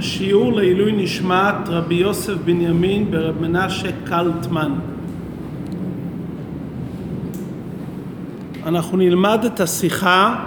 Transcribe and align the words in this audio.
שיעור 0.00 0.52
לעילוי 0.52 0.92
נשמת 0.92 1.54
רבי 1.66 1.94
יוסף 1.94 2.34
בנימין 2.44 3.10
ברב 3.10 3.40
מנשה 3.40 3.88
קלטמן. 4.04 4.72
אנחנו 8.66 8.96
נלמד 8.96 9.44
את 9.46 9.60
השיחה 9.60 10.44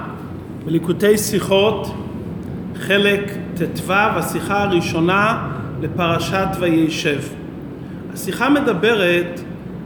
בליקוטי 0.66 1.18
שיחות, 1.18 1.94
חלק 2.76 3.32
ט"ו, 3.56 3.94
השיחה 3.94 4.64
הראשונה 4.64 5.50
לפרשת 5.82 6.48
וישב. 6.60 7.20
השיחה 8.14 8.50
מדברת 8.50 9.42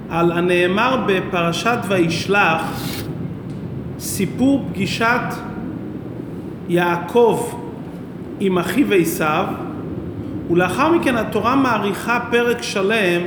על 0.10 0.32
הנאמר 0.32 1.04
בפרשת 1.08 1.78
וישלח, 1.88 2.62
סיפור 4.00 4.66
פגישת 4.72 5.34
יעקב 6.70 7.63
עם 8.46 8.58
אחיו 8.58 8.94
עשיו, 8.94 9.46
ולאחר 10.52 10.92
מכן 10.92 11.16
התורה 11.18 11.56
מעריכה 11.56 12.20
פרק 12.32 12.62
שלם 12.62 13.22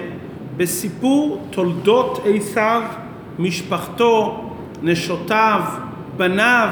בסיפור 0.57 1.47
תולדות 1.51 2.25
עשיו, 2.27 2.83
משפחתו, 3.39 4.45
נשותיו, 4.83 5.61
בניו, 6.17 6.69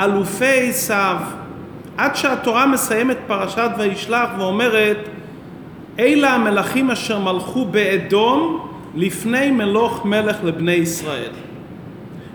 אלופי 0.00 0.68
עשיו, 0.68 1.16
עד 1.96 2.16
שהתורה 2.16 2.66
מסיימת 2.66 3.16
פרשת 3.26 3.70
וישלח 3.78 4.28
ואומרת 4.38 5.08
אלה 5.98 6.34
המלכים 6.34 6.90
אשר 6.90 7.18
מלכו 7.18 7.64
באדום 7.64 8.68
לפני 8.94 9.50
מלוך 9.50 10.04
מלך 10.04 10.36
לבני 10.44 10.72
ישראל. 10.72 11.32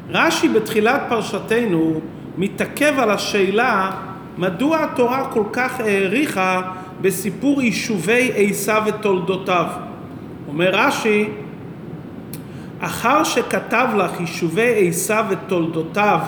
רש"י 0.09 0.49
בתחילת 0.49 1.01
פרשתנו 1.09 1.99
מתעכב 2.37 2.93
על 2.99 3.11
השאלה 3.11 3.91
מדוע 4.39 4.83
התורה 4.83 5.29
כל 5.33 5.43
כך 5.53 5.79
העריכה 5.79 6.61
בסיפור 7.01 7.61
יישובי 7.61 8.31
עשיו 8.35 8.83
ותולדותיו. 8.85 9.65
אומר 10.47 10.69
רש"י, 10.73 11.25
אחר 12.79 13.23
שכתב 13.23 13.87
לך 13.97 14.19
יישובי 14.19 14.87
עשיו 14.89 15.25
ותולדותיו 15.29 16.19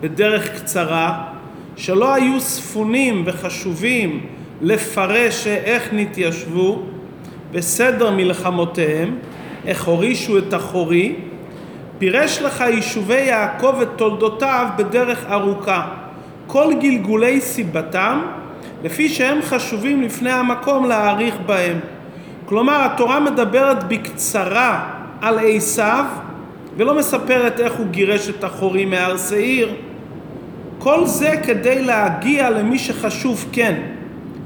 בדרך 0.00 0.60
קצרה, 0.60 1.24
שלא 1.76 2.14
היו 2.14 2.40
ספונים 2.40 3.22
וחשובים 3.26 4.26
לפרש 4.60 5.46
איך 5.46 5.88
נתיישבו 5.92 6.82
בסדר 7.52 8.10
מלחמותיהם, 8.10 9.18
איך 9.66 9.84
הורישו 9.84 10.38
את 10.38 10.52
החורי, 10.52 11.14
פירש 11.98 12.42
לך 12.42 12.60
יישובי 12.60 13.20
יעקב 13.20 13.74
ותולדותיו 13.80 14.68
בדרך 14.76 15.24
ארוכה. 15.30 16.07
כל 16.48 16.72
גלגולי 16.80 17.40
סיבתם, 17.40 18.20
לפי 18.84 19.08
שהם 19.08 19.38
חשובים 19.42 20.02
לפני 20.02 20.30
המקום 20.30 20.88
להעריך 20.88 21.34
בהם. 21.46 21.78
כלומר, 22.44 22.84
התורה 22.84 23.20
מדברת 23.20 23.88
בקצרה 23.88 24.88
על 25.20 25.38
עשיו, 25.42 26.04
ולא 26.76 26.98
מספרת 26.98 27.60
איך 27.60 27.72
הוא 27.72 27.86
גירש 27.86 28.28
את 28.28 28.44
החורי 28.44 28.84
מהר 28.84 29.16
שעיר. 29.16 29.74
כל 30.78 31.06
זה 31.06 31.34
כדי 31.42 31.82
להגיע 31.82 32.50
למי 32.50 32.78
שחשוב 32.78 33.48
כן. 33.52 33.74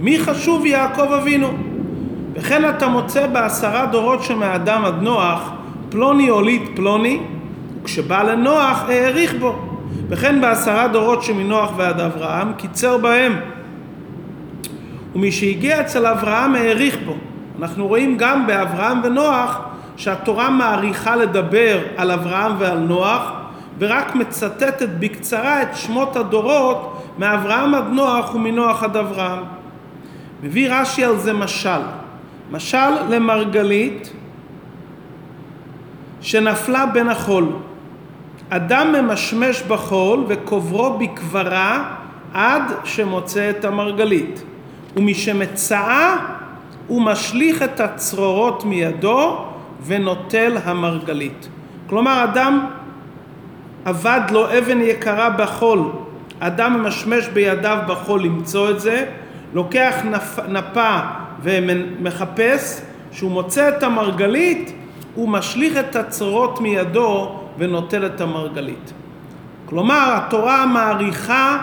מי 0.01 0.19
חשוב 0.19 0.67
יעקב 0.67 1.13
אבינו? 1.13 1.49
וכן 2.35 2.69
אתה 2.69 2.89
מוצא 2.89 3.27
בעשרה 3.27 3.87
דורות 3.87 4.23
שמאדם 4.23 4.85
עד 4.85 5.03
נוח, 5.03 5.51
פלוני 5.89 6.29
הוליד 6.29 6.63
פלוני, 6.75 7.21
וכשבא 7.83 8.23
לנוח 8.23 8.85
העריך 8.89 9.35
בו. 9.41 9.72
וכן 10.13 10.41
בעשרה 10.41 10.89
דורות 10.89 11.23
שמנוח 11.23 11.73
ועד 11.77 12.01
אברהם, 12.01 12.53
קיצר 12.53 12.99
בהם. 12.99 13.41
ומשהגיע 15.15 15.81
אצל 15.81 16.07
אברהם 16.07 16.55
העריך 16.55 16.97
בו. 17.07 17.15
אנחנו 17.59 17.87
רואים 17.87 18.17
גם 18.17 18.47
באברהם 18.47 19.01
ונוח 19.05 19.61
שהתורה 19.97 20.51
מעריכה 20.51 21.17
לדבר 21.17 21.79
על 21.97 22.11
אברהם 22.11 22.53
ועל 22.59 22.79
נוח, 22.79 23.33
ורק 23.79 24.15
מצטטת 24.15 24.89
בקצרה 24.99 25.63
את 25.63 25.77
שמות 25.77 26.17
הדורות 26.17 27.07
מאברהם 27.19 27.75
עד 27.75 27.87
נוח 27.93 28.35
ומנוח 28.35 28.83
עד 28.83 28.97
אברהם. 28.97 29.43
מביא 30.43 30.69
רש"י 30.73 31.05
על 31.05 31.17
זה 31.17 31.33
משל. 31.33 31.81
משל 32.51 32.91
למרגלית 33.09 34.13
שנפלה 36.21 36.87
בין 36.87 37.09
החול. 37.09 37.53
אדם 38.55 38.93
ממשמש 38.93 39.63
בחול 39.63 40.25
וקוברו 40.29 40.99
בקברה 40.99 41.95
עד 42.35 42.63
שמוצא 42.85 43.51
את 43.51 43.65
המרגלית. 43.65 44.43
ומשמצאה 44.97 46.17
הוא 46.87 47.03
משליך 47.03 47.63
את 47.63 47.81
הצרורות 47.81 48.65
מידו 48.65 49.45
ונוטל 49.87 50.57
המרגלית. 50.65 51.49
כלומר 51.87 52.25
אדם 52.25 52.67
אבד 53.87 54.21
לו 54.31 54.59
אבן 54.59 54.81
יקרה 54.81 55.31
בחול, 55.31 55.91
אדם 56.41 56.81
ממשמש 56.81 57.29
בידיו 57.29 57.79
בחול 57.89 58.23
למצוא 58.23 58.71
את 58.71 58.81
זה, 58.81 59.05
לוקח 59.55 59.95
נפ, 60.05 60.39
נפה 60.49 60.99
ומחפש, 61.43 62.81
כשהוא 63.13 63.31
מוצא 63.31 63.69
את 63.69 63.83
המרגלית 63.83 64.73
הוא 65.15 65.29
משליך 65.29 65.77
את 65.77 65.97
הצרורות 65.97 66.61
מידו 66.61 67.42
ונוטל 67.59 68.07
את 68.07 68.21
המרגלית. 68.21 68.93
כלומר, 69.67 70.15
התורה 70.17 70.67
מעריכה 70.67 71.59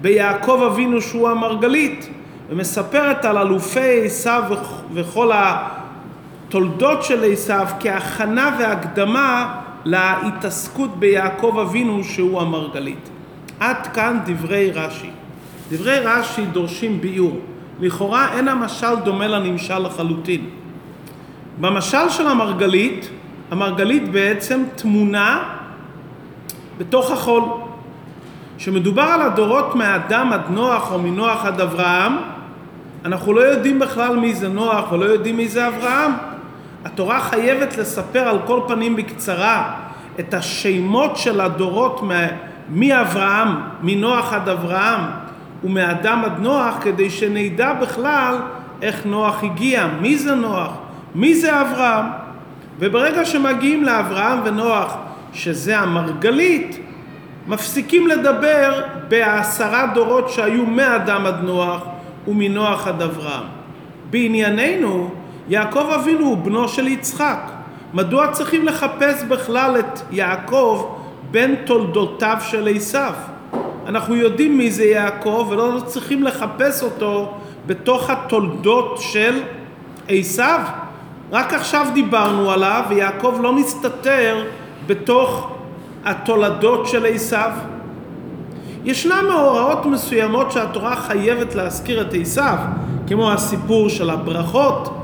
ביעקב 0.00 0.62
אבינו 0.66 1.00
שהוא 1.00 1.28
המרגלית, 1.28 2.08
ומספרת 2.50 3.24
על 3.24 3.38
אלופי 3.38 4.04
עשיו 4.04 4.42
וכל 4.94 5.30
התולדות 5.34 7.02
של 7.02 7.32
עשיו 7.32 7.66
כהכנה 7.80 8.56
והקדמה 8.58 9.54
להתעסקות 9.84 10.96
ביעקב 10.98 11.58
אבינו 11.62 12.04
שהוא 12.04 12.40
המרגלית. 12.40 13.08
עד 13.60 13.86
כאן 13.86 14.18
דברי 14.26 14.70
רש"י. 14.70 15.10
דברי 15.70 15.98
רש"י 15.98 16.46
דורשים 16.46 17.00
ביאור. 17.00 17.40
לכאורה 17.80 18.36
אין 18.36 18.48
המשל 18.48 18.94
דומה 19.04 19.26
לנמשל 19.26 19.78
לחלוטין. 19.78 20.50
במשל 21.60 22.08
של 22.08 22.26
המרגלית, 22.26 23.08
המרגלית 23.52 24.12
בעצם 24.12 24.62
תמונה 24.76 25.42
בתוך 26.78 27.10
החול. 27.10 27.42
כשמדובר 28.58 29.02
על 29.02 29.22
הדורות 29.22 29.74
מאדם 29.74 30.32
עד 30.32 30.40
נוח 30.50 30.92
או 30.92 30.98
מנוח 30.98 31.44
עד 31.44 31.60
אברהם, 31.60 32.16
אנחנו 33.04 33.32
לא 33.32 33.40
יודעים 33.40 33.78
בכלל 33.78 34.16
מי 34.16 34.34
זה 34.34 34.48
נוח 34.48 34.92
ולא 34.92 35.04
יודעים 35.04 35.36
מי 35.36 35.48
זה 35.48 35.68
אברהם. 35.68 36.12
התורה 36.84 37.20
חייבת 37.20 37.76
לספר 37.76 38.28
על 38.28 38.38
כל 38.46 38.60
פנים 38.68 38.96
בקצרה 38.96 39.74
את 40.20 40.34
השמות 40.34 41.16
של 41.16 41.40
הדורות 41.40 42.02
מאברהם, 42.68 43.48
מנוח 43.82 44.32
עד 44.32 44.48
אברהם 44.48 45.00
ומאדם 45.64 46.22
עד 46.24 46.38
נוח, 46.38 46.74
כדי 46.80 47.10
שנדע 47.10 47.72
בכלל 47.72 48.36
איך 48.82 49.06
נוח 49.06 49.44
הגיע, 49.44 49.86
מי 50.00 50.18
זה 50.18 50.34
נוח, 50.34 50.70
מי 51.14 51.34
זה 51.34 51.60
אברהם. 51.60 52.21
וברגע 52.82 53.24
שמגיעים 53.24 53.84
לאברהם 53.84 54.38
ונוח, 54.44 54.96
שזה 55.32 55.78
המרגלית, 55.78 56.78
מפסיקים 57.46 58.06
לדבר 58.06 58.82
בעשרה 59.08 59.86
דורות 59.94 60.30
שהיו 60.30 60.66
מאדם 60.66 61.26
עד 61.26 61.40
נוח 61.42 61.82
ומנוח 62.28 62.86
עד 62.86 63.02
אברהם. 63.02 63.44
בענייננו, 64.10 65.10
יעקב 65.48 65.90
אבינו 65.94 66.26
הוא 66.26 66.36
בנו 66.36 66.68
של 66.68 66.88
יצחק. 66.88 67.50
מדוע 67.94 68.30
צריכים 68.30 68.66
לחפש 68.66 69.24
בכלל 69.24 69.78
את 69.78 70.00
יעקב 70.10 70.86
בין 71.30 71.54
תולדותיו 71.64 72.36
של 72.40 72.68
עשיו? 72.76 73.14
אנחנו 73.86 74.16
יודעים 74.16 74.58
מי 74.58 74.70
זה 74.70 74.84
יעקב 74.84 75.46
ולא 75.50 75.80
צריכים 75.86 76.22
לחפש 76.22 76.82
אותו 76.82 77.34
בתוך 77.66 78.10
התולדות 78.10 78.98
של 79.00 79.42
עשיו. 80.08 80.60
רק 81.32 81.52
עכשיו 81.54 81.86
דיברנו 81.94 82.50
עליו 82.50 82.84
ויעקב 82.88 83.38
לא 83.42 83.52
מסתתר 83.52 84.44
בתוך 84.86 85.50
התולדות 86.04 86.86
של 86.86 87.06
עשיו. 87.06 87.50
ישנם 88.84 89.24
מאורעות 89.28 89.86
מסוימות 89.86 90.52
שהתורה 90.52 90.96
חייבת 90.96 91.54
להזכיר 91.54 92.00
את 92.00 92.14
עשיו, 92.20 92.56
כמו 93.06 93.32
הסיפור 93.32 93.88
של 93.88 94.10
הברכות, 94.10 94.94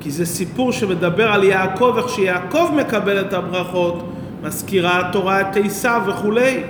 כי 0.00 0.10
זה 0.10 0.26
סיפור 0.26 0.72
שמדבר 0.72 1.32
על 1.32 1.44
יעקב, 1.44 1.94
איך 1.96 2.08
שיעקב 2.08 2.70
מקבל 2.76 3.20
את 3.20 3.32
הברכות, 3.32 4.12
מזכירה 4.42 5.00
התורה 5.00 5.40
את 5.40 5.56
עשיו 5.64 6.02
וכולי. 6.06 6.62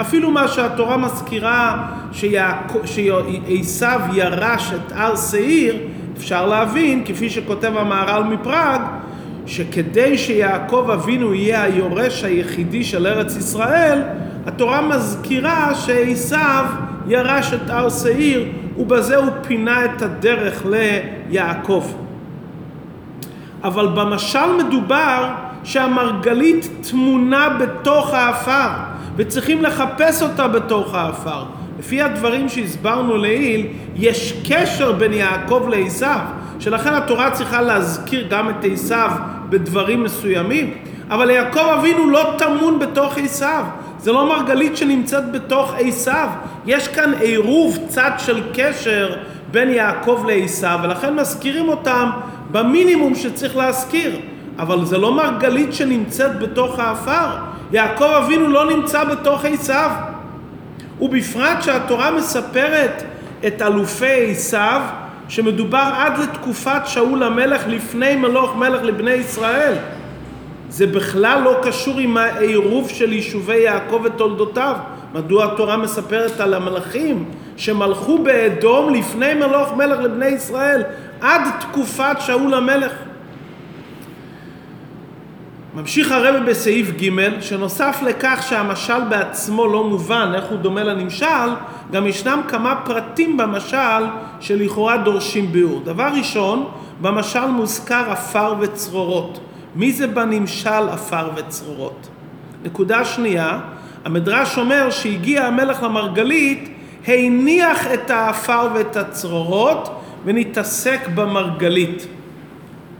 אפילו 0.00 0.30
מה 0.30 0.48
שהתורה 0.48 0.96
מזכירה 0.96 1.88
שעשיו 2.84 4.00
ירש 4.12 4.72
את 4.72 4.92
הר 4.92 5.16
שעיר, 5.16 5.76
אפשר 6.18 6.46
להבין, 6.46 7.02
כפי 7.04 7.30
שכותב 7.30 7.72
המהר"ל 7.76 8.22
מפראג, 8.22 8.80
שכדי 9.46 10.18
שיעקב 10.18 10.90
אבינו 10.94 11.34
יהיה 11.34 11.62
היורש 11.62 12.24
היחידי 12.24 12.84
של 12.84 13.06
ארץ 13.06 13.36
ישראל, 13.36 14.02
התורה 14.46 14.80
מזכירה 14.80 15.74
שעשיו 15.74 16.64
ירש 17.06 17.52
את 17.54 17.70
הר 17.70 17.88
שעיר, 17.90 18.44
ובזה 18.78 19.16
הוא 19.16 19.30
פינה 19.42 19.84
את 19.84 20.02
הדרך 20.02 20.66
ליעקב. 20.66 21.84
אבל 23.64 23.86
במשל 23.86 24.52
מדובר 24.66 25.28
שהמרגלית 25.64 26.68
טמונה 26.90 27.48
בתוך 27.48 28.14
האפר, 28.14 28.68
וצריכים 29.16 29.62
לחפש 29.62 30.22
אותה 30.22 30.48
בתוך 30.48 30.94
האפר. 30.94 31.44
לפי 31.78 32.02
הדברים 32.02 32.48
שהסברנו 32.48 33.16
לעיל, 33.16 33.66
יש 33.96 34.34
קשר 34.48 34.92
בין 34.92 35.12
יעקב 35.12 35.66
לעשיו, 35.70 36.18
שלכן 36.60 36.94
התורה 36.94 37.30
צריכה 37.30 37.62
להזכיר 37.62 38.26
גם 38.30 38.50
את 38.50 38.64
עשיו 38.72 39.10
בדברים 39.48 40.02
מסוימים, 40.02 40.74
אבל 41.10 41.30
יעקב 41.30 41.66
אבינו 41.78 42.10
לא 42.10 42.34
טמון 42.38 42.78
בתוך 42.78 43.18
עשיו. 43.18 43.64
זה 43.98 44.12
לא 44.12 44.28
מרגלית 44.28 44.76
שנמצאת 44.76 45.32
בתוך 45.32 45.74
עשיו. 45.78 46.28
יש 46.66 46.88
כאן 46.88 47.12
עירוב 47.20 47.78
צד 47.88 48.10
של 48.18 48.42
קשר 48.54 49.16
בין 49.50 49.70
יעקב 49.70 50.24
לעשיו, 50.26 50.78
ולכן 50.82 51.14
מזכירים 51.14 51.68
אותם 51.68 52.10
במינימום 52.52 53.14
שצריך 53.14 53.56
להזכיר. 53.56 54.16
אבל 54.58 54.84
זה 54.84 54.98
לא 54.98 55.14
מרגלית 55.14 55.72
שנמצאת 55.72 56.38
בתוך 56.38 56.78
האפר. 56.78 57.26
יעקב 57.72 58.04
אבינו 58.04 58.48
לא 58.48 58.70
נמצא 58.70 59.04
בתוך 59.04 59.44
עשיו. 59.44 59.90
ובפרט 61.00 61.62
שהתורה 61.62 62.10
מספרת 62.10 63.02
את 63.46 63.62
אלופי 63.62 64.30
עשיו, 64.30 64.82
שמדובר 65.28 65.90
עד 65.96 66.18
לתקופת 66.18 66.80
שאול 66.86 67.22
המלך 67.22 67.62
לפני 67.68 68.16
מלוך 68.16 68.56
מלך 68.56 68.82
לבני 68.82 69.10
ישראל. 69.10 69.74
זה 70.68 70.86
בכלל 70.86 71.42
לא 71.44 71.56
קשור 71.62 71.98
עם 71.98 72.16
העירוב 72.16 72.88
של 72.88 73.12
יישובי 73.12 73.56
יעקב 73.56 74.00
ותולדותיו. 74.04 74.76
מדוע 75.14 75.44
התורה 75.44 75.76
מספרת 75.76 76.40
על 76.40 76.54
המלכים 76.54 77.24
שמלכו 77.56 78.18
באדום 78.18 78.94
לפני 78.94 79.34
מלוך 79.34 79.72
מלך 79.76 80.00
לבני 80.00 80.26
ישראל 80.26 80.82
עד 81.20 81.42
תקופת 81.60 82.16
שאול 82.20 82.54
המלך? 82.54 82.92
ממשיך 85.80 86.12
הרב 86.12 86.50
בסעיף 86.50 86.90
ג' 86.90 87.40
שנוסף 87.40 87.98
לכך 88.06 88.46
שהמשל 88.48 89.04
בעצמו 89.08 89.66
לא 89.66 89.84
מובן 89.84 90.32
איך 90.34 90.44
הוא 90.44 90.58
דומה 90.58 90.84
לנמשל 90.84 91.50
גם 91.92 92.06
ישנם 92.06 92.40
כמה 92.48 92.74
פרטים 92.84 93.36
במשל 93.36 94.04
שלכאורה 94.40 94.96
דורשים 94.96 95.52
ביאור. 95.52 95.82
דבר 95.84 96.08
ראשון, 96.18 96.68
במשל 97.00 97.46
מוזכר 97.46 98.10
עפר 98.10 98.54
וצרורות. 98.60 99.40
מי 99.74 99.92
זה 99.92 100.06
בנמשל 100.06 100.88
עפר 100.90 101.30
וצרורות? 101.36 102.08
נקודה 102.64 103.04
שנייה, 103.04 103.60
המדרש 104.04 104.58
אומר 104.58 104.90
שהגיע 104.90 105.46
המלך 105.46 105.82
למרגלית, 105.82 106.68
הניח 107.06 107.86
את 107.94 108.10
העפר 108.10 108.68
ואת 108.74 108.96
הצרורות 108.96 110.00
ונתעסק 110.24 111.08
במרגלית. 111.14 112.06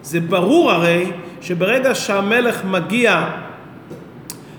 זה 0.02 0.20
ברור 0.20 0.70
הרי 0.70 1.12
שברגע 1.48 1.94
שהמלך 1.94 2.64
מגיע 2.64 3.26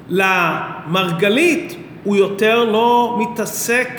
למרגלית, 0.10 1.76
הוא 2.04 2.16
יותר 2.16 2.64
לא 2.64 3.20
מתעסק 3.20 3.90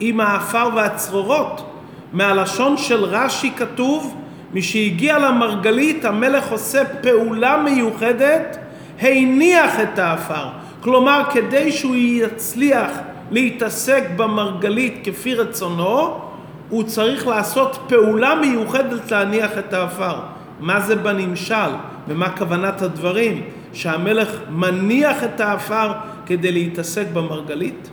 עם 0.00 0.20
העפר 0.20 0.68
והצרורות. 0.74 1.70
מהלשון 2.12 2.76
של 2.76 3.04
רש"י 3.04 3.50
כתוב, 3.56 4.16
משהגיע 4.54 5.18
למרגלית 5.18 6.04
המלך 6.04 6.50
עושה 6.50 6.84
פעולה 7.02 7.62
מיוחדת, 7.64 8.58
הניח 9.00 9.80
את 9.80 9.98
העפר. 9.98 10.46
כלומר, 10.80 11.22
כדי 11.30 11.72
שהוא 11.72 11.96
יצליח 11.96 12.90
להתעסק 13.30 14.04
במרגלית 14.16 15.00
כפי 15.04 15.34
רצונו, 15.34 16.20
הוא 16.68 16.82
צריך 16.82 17.26
לעשות 17.26 17.78
פעולה 17.88 18.34
מיוחדת 18.34 19.10
להניח 19.10 19.58
את 19.58 19.72
העפר. 19.72 20.14
מה 20.60 20.80
זה 20.80 20.96
בנמשל 20.96 21.70
ומה 22.08 22.36
כוונת 22.36 22.82
הדברים? 22.82 23.42
שהמלך 23.72 24.28
מניח 24.50 25.24
את 25.24 25.40
העפר 25.40 25.92
כדי 26.26 26.52
להתעסק 26.52 27.06
במרגלית? 27.12 27.90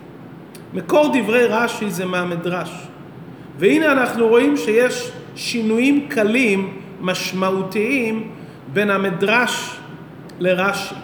מקור 0.73 1.11
דברי 1.13 1.45
רש"י 1.45 1.89
זה 1.89 2.05
מהמדרש. 2.05 2.71
והנה 3.59 3.91
אנחנו 3.91 4.27
רואים 4.27 4.57
שיש 4.57 5.11
שינויים 5.35 6.05
קלים, 6.09 6.77
משמעותיים, 7.01 8.31
בין 8.73 8.89
המדרש 8.89 9.77
לרש"י. 10.39 10.95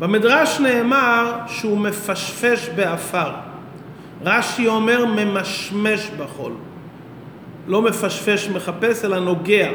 במדרש 0.00 0.60
נאמר 0.60 1.32
שהוא 1.46 1.78
מפשפש 1.78 2.68
בעפר. 2.76 3.30
רש"י 4.24 4.66
אומר 4.66 5.04
ממשמש 5.06 6.10
בחול. 6.18 6.52
לא 7.66 7.82
מפשפש 7.82 8.48
מחפש 8.48 9.04
אלא 9.04 9.18
נוגע. 9.18 9.68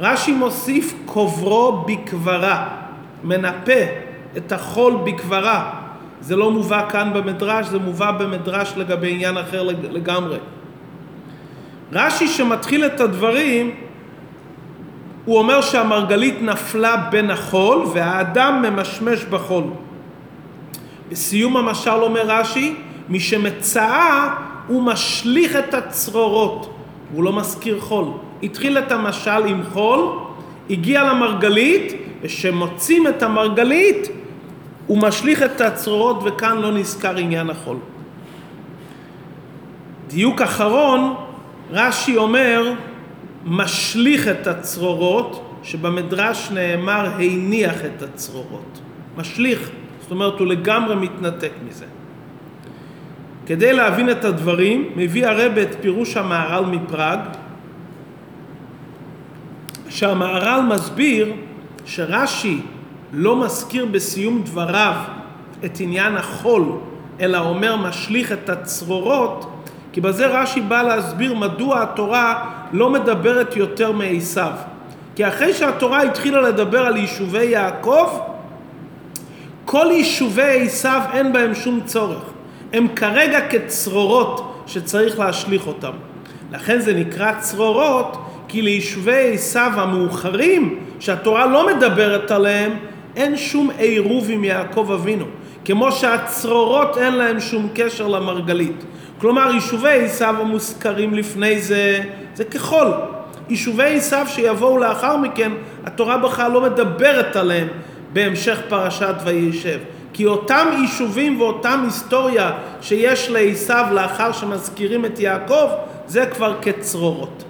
רש"י 0.00 0.32
מוסיף 0.32 0.94
קוברו 1.06 1.84
בקברה, 1.86 2.68
מנפה 3.24 3.82
את 4.36 4.52
החול 4.52 4.96
בקברה. 5.04 5.70
זה 6.20 6.36
לא 6.36 6.50
מובא 6.50 6.90
כאן 6.90 7.10
במדרש, 7.14 7.66
זה 7.66 7.78
מובא 7.78 8.10
במדרש 8.10 8.72
לגבי 8.76 9.10
עניין 9.10 9.36
אחר 9.36 9.62
לגמרי. 9.62 10.38
רש"י 11.92 12.28
שמתחיל 12.28 12.86
את 12.86 13.00
הדברים, 13.00 13.74
הוא 15.24 15.38
אומר 15.38 15.60
שהמרגלית 15.60 16.42
נפלה 16.42 16.96
בין 16.96 17.30
החול 17.30 17.84
והאדם 17.92 18.62
ממשמש 18.62 19.24
בחול. 19.24 19.64
בסיום 21.10 21.56
המשל 21.56 21.90
אומר 21.90 22.22
רש"י, 22.26 22.74
מי 23.08 23.20
שמצאה 23.20 24.34
הוא 24.66 24.82
משליך 24.82 25.56
את 25.56 25.74
הצרורות, 25.74 26.74
הוא 27.14 27.24
לא 27.24 27.32
מזכיר 27.32 27.80
חול. 27.80 28.06
התחיל 28.44 28.78
את 28.78 28.92
המשל 28.92 29.46
עם 29.46 29.62
חול, 29.72 30.18
הגיע 30.70 31.04
למרגלית, 31.04 31.92
וכשמוצאים 32.22 33.06
את 33.06 33.22
המרגלית, 33.22 34.08
הוא 34.86 34.98
משליך 34.98 35.42
את 35.42 35.60
הצרורות, 35.60 36.18
וכאן 36.24 36.58
לא 36.58 36.72
נזכר 36.72 37.16
עניין 37.16 37.50
החול. 37.50 37.76
דיוק 40.08 40.40
אחרון, 40.40 41.14
רש"י 41.70 42.16
אומר, 42.16 42.72
משליך 43.44 44.28
את 44.28 44.46
הצרורות, 44.46 45.60
שבמדרש 45.62 46.50
נאמר 46.50 47.10
הניח 47.18 47.84
את 47.84 48.02
הצרורות. 48.02 48.80
משליך, 49.16 49.70
זאת 50.00 50.10
אומרת 50.10 50.38
הוא 50.38 50.46
לגמרי 50.46 50.94
מתנתק 50.94 51.52
מזה. 51.68 51.84
כדי 53.46 53.72
להבין 53.72 54.10
את 54.10 54.24
הדברים, 54.24 54.90
מביא 54.96 55.26
הרב 55.26 55.58
את 55.58 55.76
פירוש 55.80 56.16
המהר"ל 56.16 56.64
מפראג, 56.64 57.18
שהמהר"ל 59.94 60.60
מסביר 60.60 61.32
שרש"י 61.86 62.60
לא 63.12 63.36
מזכיר 63.36 63.86
בסיום 63.86 64.42
דבריו 64.42 64.94
את 65.64 65.80
עניין 65.80 66.16
החול, 66.16 66.72
אלא 67.20 67.38
אומר 67.38 67.76
משליך 67.76 68.32
את 68.32 68.48
הצרורות, 68.48 69.50
כי 69.92 70.00
בזה 70.00 70.26
רש"י 70.26 70.60
בא 70.60 70.82
להסביר 70.82 71.34
מדוע 71.34 71.82
התורה 71.82 72.50
לא 72.72 72.90
מדברת 72.90 73.56
יותר 73.56 73.92
מעשיו. 73.92 74.52
כי 75.16 75.28
אחרי 75.28 75.54
שהתורה 75.54 76.02
התחילה 76.02 76.40
לדבר 76.40 76.86
על 76.86 76.96
יישובי 76.96 77.44
יעקב, 77.44 78.08
כל 79.64 79.86
יישובי 79.90 80.62
עשיו 80.66 81.00
אין 81.12 81.32
בהם 81.32 81.54
שום 81.54 81.80
צורך. 81.84 82.22
הם 82.72 82.88
כרגע 82.96 83.48
כצרורות 83.48 84.62
שצריך 84.66 85.18
להשליך 85.18 85.66
אותם. 85.66 85.92
לכן 86.52 86.80
זה 86.80 86.94
נקרא 86.94 87.32
צרורות, 87.40 88.16
כי 88.54 88.62
ליישובי 88.62 89.34
עשיו 89.34 89.72
המאוחרים, 89.74 90.78
שהתורה 91.00 91.46
לא 91.46 91.66
מדברת 91.66 92.30
עליהם, 92.30 92.72
אין 93.16 93.36
שום 93.36 93.70
עירוב 93.78 94.26
עם 94.30 94.44
יעקב 94.44 94.90
אבינו. 94.94 95.24
כמו 95.64 95.92
שהצרורות 95.92 96.98
אין 96.98 97.14
להם 97.14 97.40
שום 97.40 97.68
קשר 97.74 98.08
למרגלית. 98.08 98.84
כלומר, 99.18 99.50
יישובי 99.54 100.04
עשיו 100.04 100.34
המוזכרים 100.40 101.14
לפני 101.14 101.60
זה, 101.60 102.00
זה 102.34 102.44
כחול. 102.44 102.86
יישובי 103.48 103.96
עשיו 103.96 104.26
שיבואו 104.28 104.78
לאחר 104.78 105.16
מכן, 105.16 105.52
התורה 105.84 106.18
בכלל 106.18 106.52
לא 106.52 106.60
מדברת 106.60 107.36
עליהם 107.36 107.68
בהמשך 108.12 108.60
פרשת 108.68 109.14
וישב. 109.24 109.78
כי 110.12 110.26
אותם 110.26 110.68
יישובים 110.80 111.40
ואותם 111.40 111.82
היסטוריה 111.84 112.50
שיש 112.80 113.30
לעשיו 113.30 113.86
לאחר 113.92 114.32
שמזכירים 114.32 115.04
את 115.04 115.20
יעקב, 115.20 115.68
זה 116.06 116.26
כבר 116.26 116.54
כצרורות. 116.62 117.44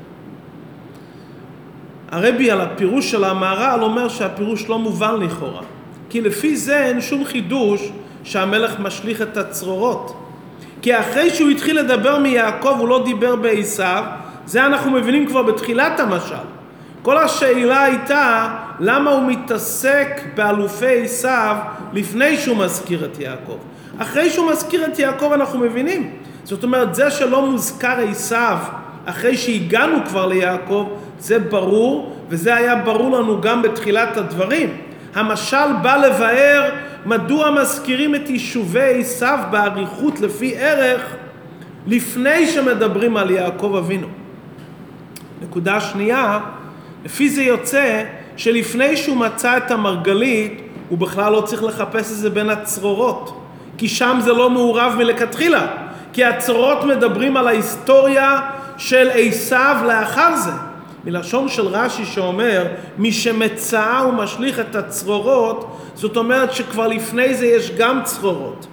הרבי 2.10 2.50
על 2.50 2.60
הפירוש 2.60 3.10
של 3.10 3.24
המהר"ל 3.24 3.82
אומר 3.82 4.08
שהפירוש 4.08 4.68
לא 4.68 4.78
מובן 4.78 5.20
לכאורה. 5.20 5.62
כי 6.10 6.20
לפי 6.20 6.56
זה 6.56 6.84
אין 6.84 7.00
שום 7.00 7.24
חידוש 7.24 7.90
שהמלך 8.24 8.80
משליך 8.80 9.22
את 9.22 9.36
הצרורות. 9.36 10.16
כי 10.82 11.00
אחרי 11.00 11.30
שהוא 11.30 11.50
התחיל 11.50 11.80
לדבר 11.80 12.18
מיעקב 12.18 12.76
הוא 12.78 12.88
לא 12.88 13.02
דיבר 13.04 13.36
בעשיו, 13.36 14.04
זה 14.46 14.66
אנחנו 14.66 14.90
מבינים 14.90 15.26
כבר 15.26 15.42
בתחילת 15.42 16.00
המשל. 16.00 16.44
כל 17.02 17.18
השאלה 17.18 17.84
הייתה 17.84 18.56
למה 18.80 19.10
הוא 19.10 19.22
מתעסק 19.22 20.22
באלופי 20.34 21.04
עשיו 21.04 21.56
לפני 21.92 22.36
שהוא 22.36 22.56
מזכיר 22.56 23.04
את 23.04 23.20
יעקב. 23.20 23.56
אחרי 23.98 24.30
שהוא 24.30 24.50
מזכיר 24.50 24.86
את 24.86 24.98
יעקב 24.98 25.32
אנחנו 25.32 25.58
מבינים. 25.58 26.10
זאת 26.44 26.64
אומרת, 26.64 26.94
זה 26.94 27.10
שלא 27.10 27.46
מוזכר 27.46 27.96
עשיו 28.10 28.58
אחרי 29.04 29.36
שהגענו 29.36 29.96
כבר 30.08 30.26
ליעקב, 30.26 30.88
זה 31.18 31.38
ברור, 31.38 32.16
וזה 32.28 32.54
היה 32.54 32.76
ברור 32.76 33.18
לנו 33.18 33.40
גם 33.40 33.62
בתחילת 33.62 34.16
הדברים. 34.16 34.76
המשל 35.14 35.72
בא 35.82 35.96
לבאר 35.96 36.70
מדוע 37.06 37.50
מזכירים 37.50 38.14
את 38.14 38.30
יישובי 38.30 39.00
עשיו 39.00 39.38
באריכות 39.50 40.20
לפי 40.20 40.54
ערך 40.56 41.02
לפני 41.86 42.46
שמדברים 42.46 43.16
על 43.16 43.30
יעקב 43.30 43.74
אבינו. 43.78 44.06
נקודה 45.42 45.80
שנייה, 45.80 46.40
לפי 47.04 47.28
זה 47.28 47.42
יוצא 47.42 48.04
שלפני 48.36 48.96
שהוא 48.96 49.16
מצא 49.16 49.56
את 49.56 49.70
המרגלית, 49.70 50.60
הוא 50.88 50.98
בכלל 50.98 51.32
לא 51.32 51.40
צריך 51.40 51.64
לחפש 51.64 52.12
את 52.12 52.16
זה 52.16 52.30
בין 52.30 52.50
הצרורות, 52.50 53.40
כי 53.78 53.88
שם 53.88 54.18
זה 54.20 54.32
לא 54.32 54.50
מעורב 54.50 54.94
מלכתחילה, 54.98 55.66
כי 56.12 56.24
הצרורות 56.24 56.84
מדברים 56.84 57.36
על 57.36 57.48
ההיסטוריה 57.48 58.40
של 58.76 59.10
עשיו 59.14 59.76
לאחר 59.86 60.36
זה. 60.36 60.50
מלשון 61.06 61.48
של 61.48 61.66
רש"י 61.66 62.04
שאומר, 62.04 62.66
מי 62.98 63.12
שמצאה 63.12 64.08
ומשליך 64.08 64.60
את 64.60 64.76
הצרורות, 64.76 65.78
זאת 65.94 66.16
אומרת 66.16 66.52
שכבר 66.52 66.88
לפני 66.88 67.34
זה 67.34 67.46
יש 67.46 67.70
גם 67.70 68.00
צרורות. 68.04 68.66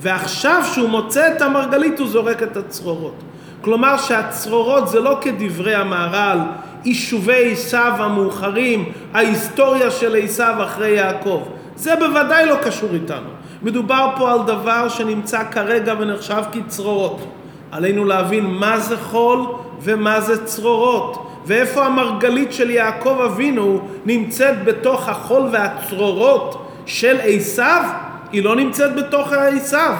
ועכשיו 0.00 0.62
שהוא 0.74 0.88
מוצא 0.88 1.36
את 1.36 1.42
המרגלית 1.42 1.98
הוא 1.98 2.08
זורק 2.08 2.42
את 2.42 2.56
הצרורות. 2.56 3.14
כלומר 3.60 3.96
שהצרורות 3.96 4.88
זה 4.88 5.00
לא 5.00 5.18
כדברי 5.20 5.74
המהר"ל, 5.74 6.38
יישובי 6.84 7.52
עשיו 7.52 7.92
המאוחרים, 7.98 8.92
ההיסטוריה 9.14 9.90
של 9.90 10.16
עשיו 10.24 10.54
אחרי 10.64 10.90
יעקב. 10.90 11.42
זה 11.76 11.96
בוודאי 11.96 12.46
לא 12.46 12.56
קשור 12.64 12.90
איתנו. 12.94 13.28
מדובר 13.62 14.08
פה 14.16 14.32
על 14.32 14.38
דבר 14.46 14.88
שנמצא 14.88 15.42
כרגע 15.50 15.94
ונחשב 15.98 16.42
כצרורות. 16.52 17.26
עלינו 17.72 18.04
להבין 18.04 18.46
מה 18.46 18.78
זה 18.78 18.96
חול 18.96 19.46
ומה 19.80 20.20
זה 20.20 20.46
צרורות. 20.46 21.30
ואיפה 21.46 21.86
המרגלית 21.86 22.52
של 22.52 22.70
יעקב 22.70 23.20
אבינו 23.24 23.88
נמצאת 24.06 24.64
בתוך 24.64 25.08
החול 25.08 25.42
והצרורות 25.52 26.70
של 26.86 27.16
עשיו? 27.22 27.84
היא 28.32 28.42
לא 28.42 28.56
נמצאת 28.56 28.94
בתוך 28.94 29.32
עשיו. 29.32 29.94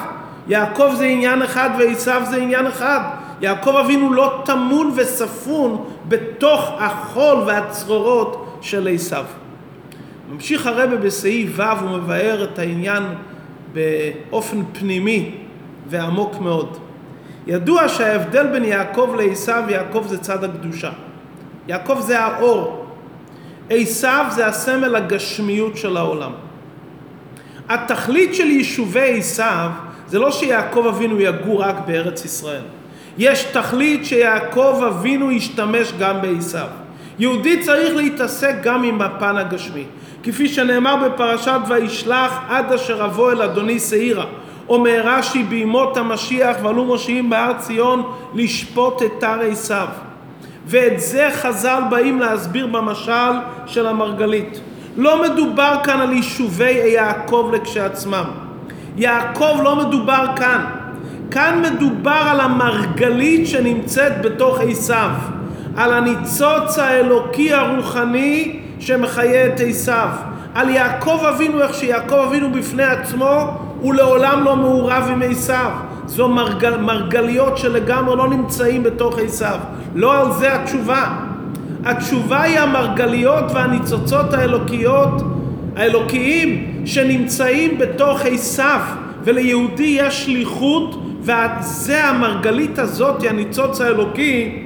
יעקב 0.48 0.90
זה 0.98 1.04
עניין 1.04 1.42
אחד 1.42 1.70
ועשיו 1.78 2.22
זה 2.30 2.36
עניין 2.36 2.66
אחד. 2.66 3.00
יעקב 3.40 3.76
אבינו 3.76 4.12
לא 4.12 4.42
טמון 4.44 4.92
וספון 4.96 5.84
בתוך 6.08 6.72
החול 6.78 7.36
והצרורות 7.46 8.58
של 8.60 8.88
עשיו. 8.94 9.24
ממשיך 10.32 10.66
הרבה 10.66 10.96
בסעיף 10.96 11.50
ו' 11.56 11.84
ומבאר 11.84 12.44
את 12.44 12.58
העניין 12.58 13.02
באופן 13.72 14.62
פנימי 14.72 15.34
ועמוק 15.88 16.40
מאוד. 16.40 16.78
ידוע 17.46 17.88
שההבדל 17.88 18.46
בין 18.46 18.64
יעקב 18.64 19.14
לעשיו, 19.18 19.62
יעקב 19.68 20.04
זה 20.08 20.18
צד 20.18 20.44
הקדושה. 20.44 20.90
יעקב 21.68 22.00
זה 22.00 22.20
האור. 22.20 22.86
עשיו 23.70 24.26
זה 24.30 24.46
הסמל 24.46 24.96
הגשמיות 24.96 25.76
של 25.76 25.96
העולם. 25.96 26.32
התכלית 27.68 28.34
של 28.34 28.46
יישובי 28.46 29.18
עשיו 29.18 29.70
זה 30.06 30.18
לא 30.18 30.30
שיעקב 30.30 30.86
אבינו 30.88 31.20
יגור 31.20 31.62
רק 31.62 31.76
בארץ 31.86 32.24
ישראל. 32.24 32.62
יש 33.18 33.44
תכלית 33.44 34.04
שיעקב 34.04 34.82
אבינו 34.88 35.32
ישתמש 35.32 35.92
גם 35.98 36.22
בעשיו. 36.22 36.66
יהודי 37.18 37.60
צריך 37.60 37.96
להתעסק 37.96 38.54
גם 38.62 38.84
עם 38.84 39.02
הפן 39.02 39.36
הגשמי. 39.36 39.84
כפי 40.22 40.48
שנאמר 40.48 40.96
בפרשת 41.08 41.60
וישלח 41.68 42.40
עד 42.48 42.72
אשר 42.72 43.04
אבוא 43.04 43.32
אל 43.32 43.42
אדוני 43.42 43.80
שעירה. 43.80 44.24
אומר 44.68 45.02
רש"י 45.04 45.42
בימות 45.42 45.96
המשיח 45.96 46.56
ועלו 46.62 46.84
מושיעים 46.84 47.30
בהר 47.30 47.52
ציון 47.58 48.02
לשפוט 48.34 49.02
את 49.02 49.22
הר 49.22 49.40
עשיו. 49.40 49.88
ואת 50.66 51.00
זה 51.00 51.28
חז"ל 51.32 51.82
באים 51.90 52.20
להסביר 52.20 52.66
במשל 52.66 53.32
של 53.66 53.86
המרגלית. 53.86 54.60
לא 54.96 55.22
מדובר 55.22 55.76
כאן 55.84 56.00
על 56.00 56.12
יישובי 56.12 56.72
יעקב 56.72 57.50
לכשעצמם. 57.54 58.24
יעקב 58.96 59.60
לא 59.64 59.76
מדובר 59.76 60.26
כאן. 60.36 60.64
כאן 61.30 61.62
מדובר 61.62 62.22
על 62.30 62.40
המרגלית 62.40 63.46
שנמצאת 63.46 64.22
בתוך 64.22 64.60
עשיו. 64.60 65.10
על 65.76 65.92
הניצוץ 65.92 66.78
האלוקי 66.78 67.52
הרוחני 67.52 68.60
שמחיה 68.80 69.46
את 69.46 69.60
עשיו. 69.66 70.08
על 70.54 70.68
יעקב 70.68 71.20
אבינו, 71.28 71.62
איך 71.62 71.74
שיעקב 71.74 72.14
אבינו 72.28 72.52
בפני 72.52 72.84
עצמו 72.84 73.58
הוא 73.80 73.94
לעולם 73.94 74.44
לא 74.44 74.56
מעורב 74.56 75.08
עם 75.12 75.22
עשיו. 75.22 75.70
זו 76.06 76.28
מרגל, 76.28 76.76
מרגליות 76.76 77.58
שלגמרי 77.58 78.16
לא 78.16 78.28
נמצאים 78.28 78.82
בתוך 78.82 79.18
עשיו. 79.18 79.58
לא 79.94 80.20
על 80.20 80.32
זה 80.32 80.54
התשובה. 80.54 81.16
התשובה 81.84 82.42
היא 82.42 82.58
המרגליות 82.58 83.44
והניצוצות 83.54 84.32
האלוקיות, 84.32 85.22
האלוקיים, 85.76 86.82
שנמצאים 86.84 87.78
בתוך 87.78 88.20
עשיו, 88.24 88.80
וליהודי 89.24 89.96
יש 89.98 90.24
שליחות, 90.24 91.02
וזה 91.20 92.04
המרגלית 92.04 92.78
הזאת, 92.78 93.22
הניצוץ 93.28 93.80
האלוקי, 93.80 94.62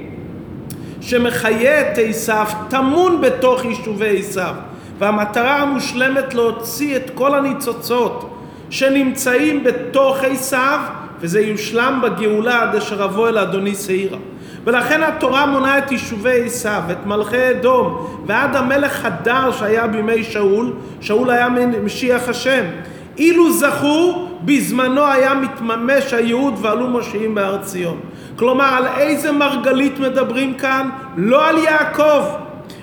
שמחיה 1.01 1.81
את 1.81 1.97
עשיו, 1.97 2.45
טמון 2.69 3.21
בתוך 3.21 3.65
יישובי 3.65 4.19
עשיו. 4.19 4.55
והמטרה 4.99 5.55
המושלמת 5.55 6.33
להוציא 6.33 6.95
את 6.95 7.11
כל 7.15 7.35
הניצוצות 7.35 8.35
שנמצאים 8.69 9.63
בתוך 9.63 10.23
עשיו, 10.23 10.79
וזה 11.21 11.41
יושלם 11.41 12.01
בגאולה 12.03 12.61
עד 12.61 12.75
אשר 12.75 13.05
אבוא 13.05 13.29
אל 13.29 13.37
אדוני 13.37 13.75
שעירה. 13.75 14.17
ולכן 14.63 15.03
התורה 15.03 15.45
מונה 15.45 15.77
את 15.77 15.91
יישובי 15.91 16.45
עשיו, 16.45 16.81
את 16.91 17.05
מלכי 17.05 17.49
אדום, 17.49 18.07
ועד 18.25 18.55
המלך 18.55 19.05
הדר 19.05 19.51
שהיה 19.51 19.87
בימי 19.87 20.23
שאול, 20.23 20.73
שאול 21.01 21.29
היה 21.29 21.47
משיח 21.83 22.29
השם. 22.29 22.63
אילו 23.17 23.51
זכו, 23.51 24.27
בזמנו 24.41 25.05
היה 25.05 25.33
מתממש 25.33 26.13
הייעוד 26.13 26.53
ועלו 26.61 26.87
מושיעים 26.87 27.35
בהר 27.35 27.57
ציון. 27.57 27.99
כלומר, 28.35 28.65
על 28.65 28.85
איזה 28.97 29.31
מרגלית 29.31 29.99
מדברים 29.99 30.53
כאן? 30.53 30.89
לא 31.17 31.49
על 31.49 31.57
יעקב. 31.57 32.23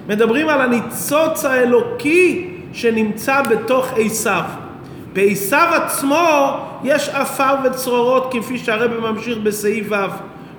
מדברים 0.09 0.49
על 0.49 0.61
הניצוץ 0.61 1.45
האלוקי 1.45 2.51
שנמצא 2.73 3.43
בתוך 3.43 3.93
עשיו. 3.97 4.43
בעשיו 5.17 5.69
עצמו 5.75 6.57
יש 6.85 7.09
עפר 7.09 7.55
וצרורות 7.65 8.33
כפי 8.33 8.59
שהרבא 8.59 9.11
ממשיך 9.11 9.39
בסעיף 9.39 9.87
ו'. 9.91 9.95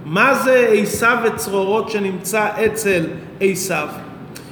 מה 0.06 0.34
זה 0.34 0.68
עשיו 0.82 1.18
וצרורות 1.24 1.90
שנמצא 1.90 2.48
אצל 2.66 3.04
עשיו? 3.42 3.88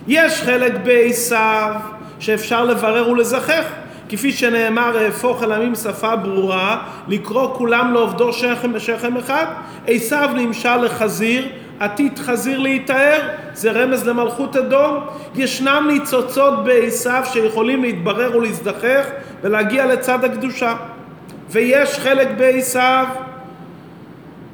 יש 0.08 0.42
חלק 0.42 0.74
בעשיו 0.84 1.74
שאפשר 2.20 2.66
לברר 2.66 3.10
ולזכח, 3.10 3.66
כפי 4.10 4.32
שנאמר 4.32 5.06
אהפוך 5.06 5.44
אל 5.44 5.52
עמים 5.52 5.76
שפה 5.76 6.16
ברורה, 6.16 6.78
לקרוא 7.08 7.54
כולם 7.54 7.94
לעובדו 7.94 8.34
שכם 8.34 8.74
בשכם 8.74 9.18
אחד. 9.18 9.46
עשיו 9.88 10.30
נמשל 10.36 10.78
לחזיר, 10.78 11.48
עתיד 11.80 12.20
חזיר 12.20 12.60
להיטהר, 12.60 13.22
זה 13.54 13.72
רמז 13.72 14.08
למלכות 14.08 14.56
אדום. 14.56 15.00
ישנם 15.36 15.88
ניצוצות 15.92 16.64
בעשיו 16.64 17.24
שיכולים 17.34 17.82
להתברר 17.82 18.38
ולהזדחך 18.38 19.06
ולהגיע 19.42 19.86
לצד 19.86 20.24
הקדושה. 20.24 20.76
ויש 21.50 22.00
חלק 22.00 22.28
בעשיו 22.38 23.06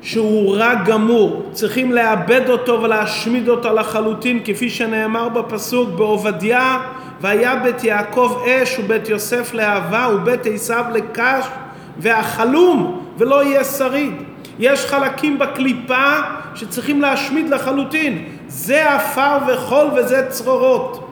שהוא 0.01 0.56
רע 0.56 0.74
גמור, 0.86 1.50
צריכים 1.51 1.92
לאבד 1.92 2.50
אותו 2.50 2.82
ולהשמיד 2.82 3.50
אותו 3.50 3.74
לחלוטין, 3.74 4.40
כפי 4.46 4.70
שנאמר 4.70 5.30
בפסוק 5.30 5.90
בעובדיה, 5.90 6.82
והיה 7.22 7.56
בית 7.56 7.84
יעקב 7.84 8.44
אש 8.48 8.80
ובית 8.80 9.10
יוסף 9.10 9.54
להבה 9.54 10.08
ובית 10.16 10.46
עשיו 10.46 10.86
לקש 10.94 11.46
והחלום 11.98 13.06
ולא 13.18 13.44
יהיה 13.44 13.63
שריד. 13.63 14.13
יש 14.62 14.86
חלקים 14.86 15.39
בקליפה 15.39 16.20
שצריכים 16.56 17.01
להשמיד 17.01 17.50
לחלוטין. 17.50 18.25
זה 18.48 18.94
עפר 18.94 19.38
וחול 19.48 19.88
וזה 19.96 20.25
צרורות. 20.30 21.08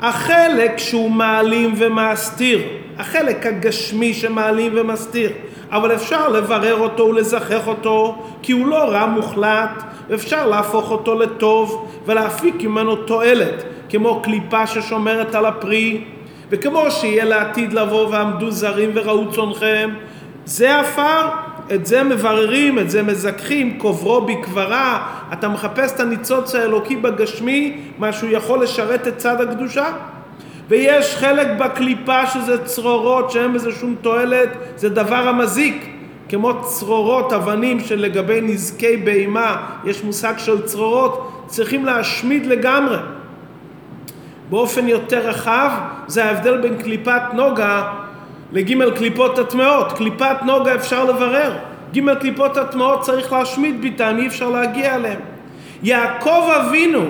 החלק 0.00 0.78
שהוא 0.78 1.10
מעלים 1.10 1.74
ומסתיר, 1.76 2.60
החלק 2.98 3.46
הגשמי 3.46 4.14
שמעלים 4.14 4.72
ומסתיר, 4.76 5.30
אבל 5.70 5.94
אפשר 5.94 6.28
לברר 6.28 6.74
אותו 6.74 7.04
ולזכח 7.04 7.66
אותו, 7.66 8.22
כי 8.42 8.52
הוא 8.52 8.66
לא 8.66 8.84
רע 8.84 9.06
מוחלט, 9.06 9.82
ואפשר 10.08 10.46
להפוך 10.46 10.90
אותו 10.90 11.14
לטוב 11.14 11.88
ולהפיק 12.06 12.62
ממנו 12.62 12.96
תועלת, 12.96 13.64
כמו 13.88 14.22
קליפה 14.22 14.66
ששומרת 14.66 15.34
על 15.34 15.46
הפרי, 15.46 16.04
וכמו 16.50 16.90
שיהיה 16.90 17.24
לעתיד 17.24 17.72
לבוא 17.72 18.08
ועמדו 18.08 18.50
זרים 18.50 18.90
וראו 18.94 19.32
צונכם, 19.32 19.90
זה 20.44 20.80
עפר, 20.80 21.28
את 21.74 21.86
זה 21.86 22.02
מבררים, 22.02 22.78
את 22.78 22.90
זה 22.90 23.02
מזכחים, 23.02 23.78
קוברו 23.78 24.20
בקברה, 24.20 25.06
אתה 25.32 25.48
מחפש 25.48 25.92
את 25.92 26.00
הניצוץ 26.00 26.54
האלוקי 26.54 26.96
בגשמי, 26.96 27.80
מה 27.98 28.12
שהוא 28.12 28.30
יכול 28.30 28.62
לשרת 28.62 29.08
את 29.08 29.16
צד 29.16 29.40
הקדושה. 29.40 29.86
ויש 30.68 31.16
חלק 31.16 31.46
בקליפה 31.58 32.26
שזה 32.26 32.64
צרורות 32.64 33.30
שאין 33.30 33.52
בזה 33.52 33.72
שום 33.72 33.94
תועלת, 34.00 34.48
זה 34.76 34.88
דבר 34.88 35.28
המזיק. 35.28 35.88
כמו 36.28 36.62
צרורות, 36.62 37.32
אבנים 37.32 37.80
שלגבי 37.80 38.40
נזקי 38.40 38.96
בהמה, 38.96 39.56
יש 39.84 40.04
מושג 40.04 40.34
של 40.38 40.62
צרורות, 40.62 41.44
צריכים 41.46 41.84
להשמיד 41.84 42.46
לגמרי. 42.46 42.96
באופן 44.50 44.88
יותר 44.88 45.28
רחב, 45.28 45.70
זה 46.06 46.24
ההבדל 46.24 46.56
בין 46.60 46.82
קליפת 46.82 47.22
נוגה 47.32 47.92
לגימל 48.52 48.90
קליפות 48.96 49.38
הטמעות. 49.38 49.92
קליפת 49.92 50.36
נוגה 50.46 50.74
אפשר 50.74 51.04
לברר, 51.04 51.52
גימל 51.92 52.14
קליפות 52.14 52.56
הטמעות 52.56 53.00
צריך 53.00 53.32
להשמיד 53.32 53.80
ביתם, 53.80 54.16
אי 54.18 54.26
אפשר 54.26 54.50
להגיע 54.50 54.94
אליהם. 54.94 55.20
יעקב 55.82 56.48
אבינו 56.56 57.04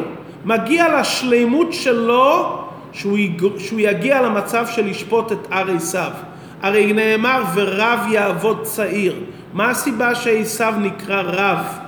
מגיע 0.44 1.00
לשלימות 1.00 1.72
שלו 1.72 2.58
שהוא, 2.92 3.18
שהוא 3.58 3.80
יגיע 3.80 4.22
למצב 4.22 4.66
של 4.66 4.86
לשפוט 4.86 5.32
את 5.32 5.46
הר 5.50 5.70
עשיו. 5.76 6.10
הרי 6.62 6.92
נאמר 6.92 7.42
ורב 7.54 8.00
יעבוד 8.10 8.62
צעיר. 8.62 9.14
מה 9.52 9.70
הסיבה 9.70 10.14
שעשיו 10.14 10.74
נקרא 10.80 11.22
רב 11.22 11.78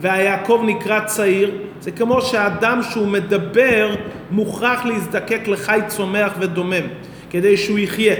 והיעקב 0.00 0.62
נקרא 0.66 1.00
צעיר? 1.00 1.50
זה 1.80 1.90
כמו 1.90 2.22
שאדם 2.22 2.80
שהוא 2.90 3.08
מדבר 3.08 3.94
מוכרח 4.30 4.84
להזדקק 4.84 5.48
לחי 5.48 5.80
צומח 5.88 6.32
ודומם 6.38 6.86
כדי 7.30 7.56
שהוא 7.56 7.78
יחיה. 7.78 8.14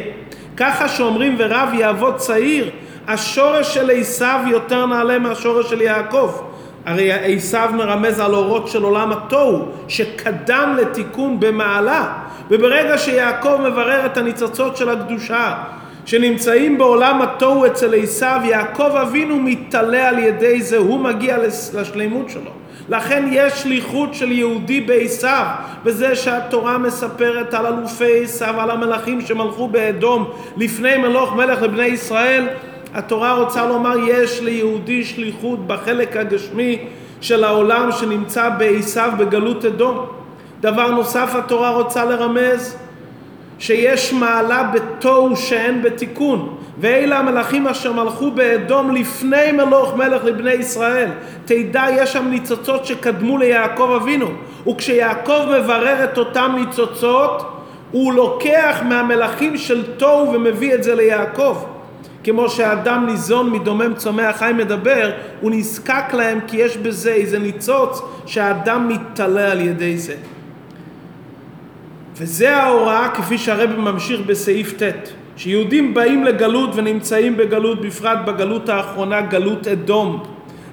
ככה 0.56 0.88
שאומרים 0.88 1.36
ורב 1.38 1.68
יעבוד 1.74 2.16
צעיר, 2.16 2.70
השורש 3.08 3.74
של 3.74 3.90
עשיו 3.90 4.40
יותר 4.46 4.86
נעלה 4.86 5.18
מהשורש 5.18 5.70
של 5.70 5.80
יעקב. 5.80 6.30
הרי 6.86 7.12
עשיו 7.12 7.70
מרמז 7.74 8.20
על 8.20 8.34
אורות 8.34 8.68
של 8.68 8.82
עולם 8.82 9.12
התוהו 9.12 9.68
שקדם 9.88 10.76
לתיקון 10.80 11.40
במעלה 11.40 12.12
וברגע 12.50 12.98
שיעקב 12.98 13.56
מברר 13.68 14.06
את 14.06 14.16
הניצוצות 14.16 14.76
של 14.76 14.88
הקדושה 14.88 15.54
שנמצאים 16.06 16.78
בעולם 16.78 17.22
התוהו 17.22 17.66
אצל 17.66 17.94
עשיו, 18.02 18.40
יעקב 18.44 18.96
אבינו 19.02 19.36
מתעלה 19.36 20.08
על 20.08 20.18
ידי 20.18 20.62
זה, 20.62 20.76
הוא 20.76 21.00
מגיע 21.00 21.38
לשלימות 21.74 22.30
שלו. 22.30 22.50
לכן 22.88 23.28
יש 23.32 23.52
שליחות 23.52 24.14
של 24.14 24.32
יהודי 24.32 24.80
בעשיו, 24.80 25.46
בזה 25.84 26.16
שהתורה 26.16 26.78
מספרת 26.78 27.54
על 27.54 27.66
אלופי 27.66 28.24
עשיו, 28.24 28.60
על 28.60 28.70
המלכים 28.70 29.20
שמלכו 29.20 29.68
באדום 29.68 30.30
לפני 30.56 30.96
מלוך 30.96 31.32
מלך 31.32 31.62
לבני 31.62 31.86
ישראל. 31.86 32.48
התורה 32.94 33.34
רוצה 33.34 33.66
לומר 33.66 33.96
יש 34.08 34.40
ליהודי 34.40 35.04
שליחות 35.04 35.66
בחלק 35.66 36.16
הגשמי 36.16 36.78
של 37.20 37.44
העולם 37.44 37.92
שנמצא 37.92 38.48
בעשיו 38.48 39.12
בגלות 39.18 39.64
אדום. 39.64 40.06
דבר 40.60 40.90
נוסף 40.90 41.34
התורה 41.34 41.70
רוצה 41.70 42.04
לרמז 42.04 42.76
שיש 43.58 44.12
מעלה 44.12 44.70
בתוהו 44.74 45.36
שאין 45.36 45.82
בתיקון. 45.82 46.56
ואלה 46.78 47.18
המלאכים 47.18 47.66
אשר 47.66 47.92
מלכו 47.92 48.30
באדום 48.30 48.94
לפני 48.94 49.52
מלוך 49.52 49.94
מלך 49.96 50.24
לבני 50.24 50.52
ישראל. 50.52 51.08
תדע 51.44 51.86
יש 51.96 52.12
שם 52.12 52.28
ניצוצות 52.30 52.86
שקדמו 52.86 53.38
ליעקב 53.38 53.98
אבינו. 54.02 54.28
וכשיעקב 54.68 55.40
מברר 55.58 56.04
את 56.04 56.18
אותם 56.18 56.52
ניצוצות 56.58 57.52
הוא 57.90 58.12
לוקח 58.12 58.80
מהמלאכים 58.88 59.56
של 59.56 59.82
תוהו 59.96 60.32
ומביא 60.32 60.74
את 60.74 60.82
זה 60.82 60.94
ליעקב. 60.94 61.56
כמו 62.24 62.48
שאדם 62.48 63.06
ניזון 63.06 63.50
מדומם 63.50 63.94
צומח 63.94 64.36
חי 64.36 64.52
מדבר 64.56 65.10
הוא 65.40 65.50
נזקק 65.50 66.14
להם 66.14 66.40
כי 66.46 66.56
יש 66.56 66.76
בזה 66.76 67.12
איזה 67.12 67.38
ניצוץ 67.38 68.02
שהאדם 68.26 68.88
מתעלה 68.88 69.52
על 69.52 69.60
ידי 69.60 69.98
זה 69.98 70.14
וזה 72.18 72.56
ההוראה 72.56 73.08
כפי 73.08 73.38
שהרבי 73.38 73.76
ממשיך 73.76 74.20
בסעיף 74.26 74.82
ט', 74.82 75.08
שיהודים 75.36 75.94
באים 75.94 76.24
לגלות 76.24 76.70
ונמצאים 76.74 77.36
בגלות, 77.36 77.80
בפרט 77.80 78.18
בגלות 78.26 78.68
האחרונה, 78.68 79.20
גלות 79.20 79.68
אדום. 79.68 80.22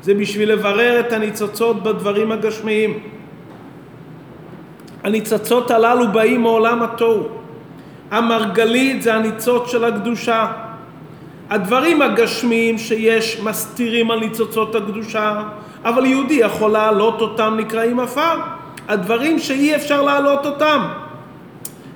זה 0.01 0.13
בשביל 0.13 0.51
לברר 0.51 0.99
את 0.99 1.13
הניצוצות 1.13 1.83
בדברים 1.83 2.31
הגשמיים. 2.31 2.99
הניצוצות 5.03 5.71
הללו 5.71 6.11
באים 6.11 6.41
מעולם 6.41 6.83
התוהו. 6.83 7.27
המרגלית 8.11 9.01
זה 9.01 9.13
הניצוץ 9.13 9.71
של 9.71 9.83
הקדושה. 9.83 10.47
הדברים 11.49 12.01
הגשמיים 12.01 12.77
שיש 12.77 13.39
מסתירים 13.43 14.11
על 14.11 14.19
ניצוצות 14.19 14.75
הקדושה, 14.75 15.43
אבל 15.85 16.05
יהודי 16.05 16.33
יכול 16.33 16.71
להעלות 16.71 17.21
אותם 17.21 17.53
נקראים 17.57 17.99
עפר. 17.99 18.39
הדברים 18.87 19.39
שאי 19.39 19.75
אפשר 19.75 20.01
להעלות 20.01 20.45
אותם. 20.45 21.02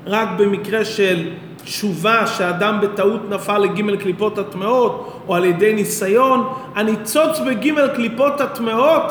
רק 0.07 0.29
במקרה 0.37 0.85
של 0.85 1.29
תשובה 1.63 2.27
שאדם 2.27 2.79
בטעות 2.81 3.29
נפל 3.29 3.57
לגימל 3.57 3.97
קליפות 3.97 4.37
הטמעות 4.37 5.23
או 5.27 5.35
על 5.35 5.45
ידי 5.45 5.73
ניסיון, 5.73 6.47
הניצוץ 6.75 7.39
בגימל 7.39 7.87
קליפות 7.87 8.41
הטמעות 8.41 9.03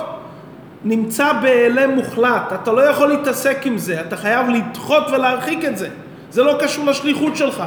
נמצא 0.85 1.33
בהיעלם 1.33 1.91
מוחלט, 1.91 2.53
אתה 2.55 2.73
לא 2.73 2.81
יכול 2.81 3.09
להתעסק 3.09 3.67
עם 3.67 3.79
זה, 3.79 4.01
אתה 4.01 4.17
חייב 4.17 4.47
לדחות 4.49 5.05
ולהרחיק 5.13 5.65
את 5.65 5.79
זה, 5.79 5.89
זה 6.31 6.43
לא 6.43 6.57
קשור 6.61 6.87
לשליחות 6.87 7.37
שלך. 7.37 7.65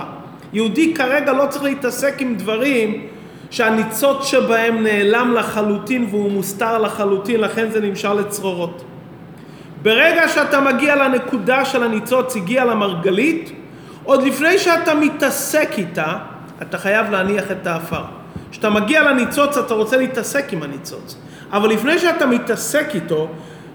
יהודי 0.53 0.93
כרגע 0.93 1.33
לא 1.33 1.45
צריך 1.49 1.63
להתעסק 1.63 2.21
עם 2.21 2.35
דברים 2.35 3.07
שהניצוץ 3.49 4.25
שבהם 4.25 4.83
נעלם 4.83 5.33
לחלוטין 5.33 6.07
והוא 6.09 6.31
מוסתר 6.31 6.77
לחלוטין, 6.77 7.39
לכן 7.39 7.69
זה 7.71 7.81
נמשל 7.81 8.13
לצרורות. 8.13 8.83
ברגע 9.81 10.27
שאתה 10.27 10.61
מגיע 10.61 10.95
לנקודה 10.95 11.65
של 11.65 11.83
הניצוץ, 11.83 12.35
הגיע 12.35 12.65
למרגלית, 12.65 13.51
עוד 14.03 14.23
לפני 14.23 14.57
שאתה 14.57 14.93
מתעסק 14.93 15.69
איתה, 15.77 16.17
אתה 16.61 16.77
חייב 16.77 17.11
להניח 17.11 17.51
את 17.51 17.67
האפר. 17.67 18.01
כשאתה 18.51 18.69
מגיע 18.69 19.03
לניצוץ 19.03 19.57
אתה 19.57 19.73
רוצה 19.73 19.97
להתעסק 19.97 20.53
עם 20.53 20.63
הניצוץ, 20.63 21.17
אבל 21.51 21.69
לפני 21.69 21.99
שאתה 21.99 22.25
מתעסק 22.25 22.95
איתו, 22.95 23.27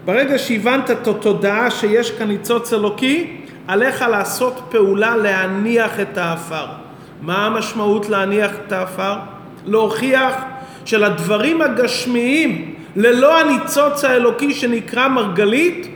ברגע 0.05 0.39
שהבנת 0.39 0.91
את 0.91 1.09
התודעה 1.09 1.71
שיש 1.71 2.11
כאן 2.11 2.29
ניצוץ 2.29 2.73
אלוקי, 2.73 3.37
עליך 3.69 4.03
לעשות 4.03 4.61
פעולה 4.71 5.17
להניח 5.17 6.01
את 6.01 6.19
האפר. 6.19 6.67
מה 7.23 7.47
המשמעות 7.47 8.09
להניח 8.09 8.51
את 8.67 8.73
האפר? 8.73 9.15
להוכיח 9.67 10.35
שלדברים 10.85 11.63
הגשמיים, 11.63 12.75
ללא 12.97 13.41
הניצוץ 13.41 14.05
האלוקי 14.05 14.55
שנקרא 14.55 15.09
מרגלית, 15.09 15.94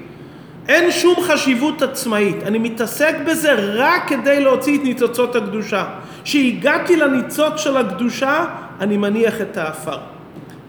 אין 0.69 0.91
שום 0.91 1.15
חשיבות 1.23 1.83
עצמאית, 1.83 2.43
אני 2.43 2.59
מתעסק 2.59 3.17
בזה 3.27 3.55
רק 3.75 4.09
כדי 4.09 4.41
להוציא 4.41 4.79
את 4.79 4.85
ניצוצות 4.85 5.37
הקדושה. 5.37 5.85
כשהגעתי 6.25 6.97
לניצוץ 6.97 7.57
של 7.57 7.77
הקדושה, 7.77 8.45
אני 8.81 8.97
מניח 8.97 9.41
את 9.41 9.57
האפר. 9.57 9.99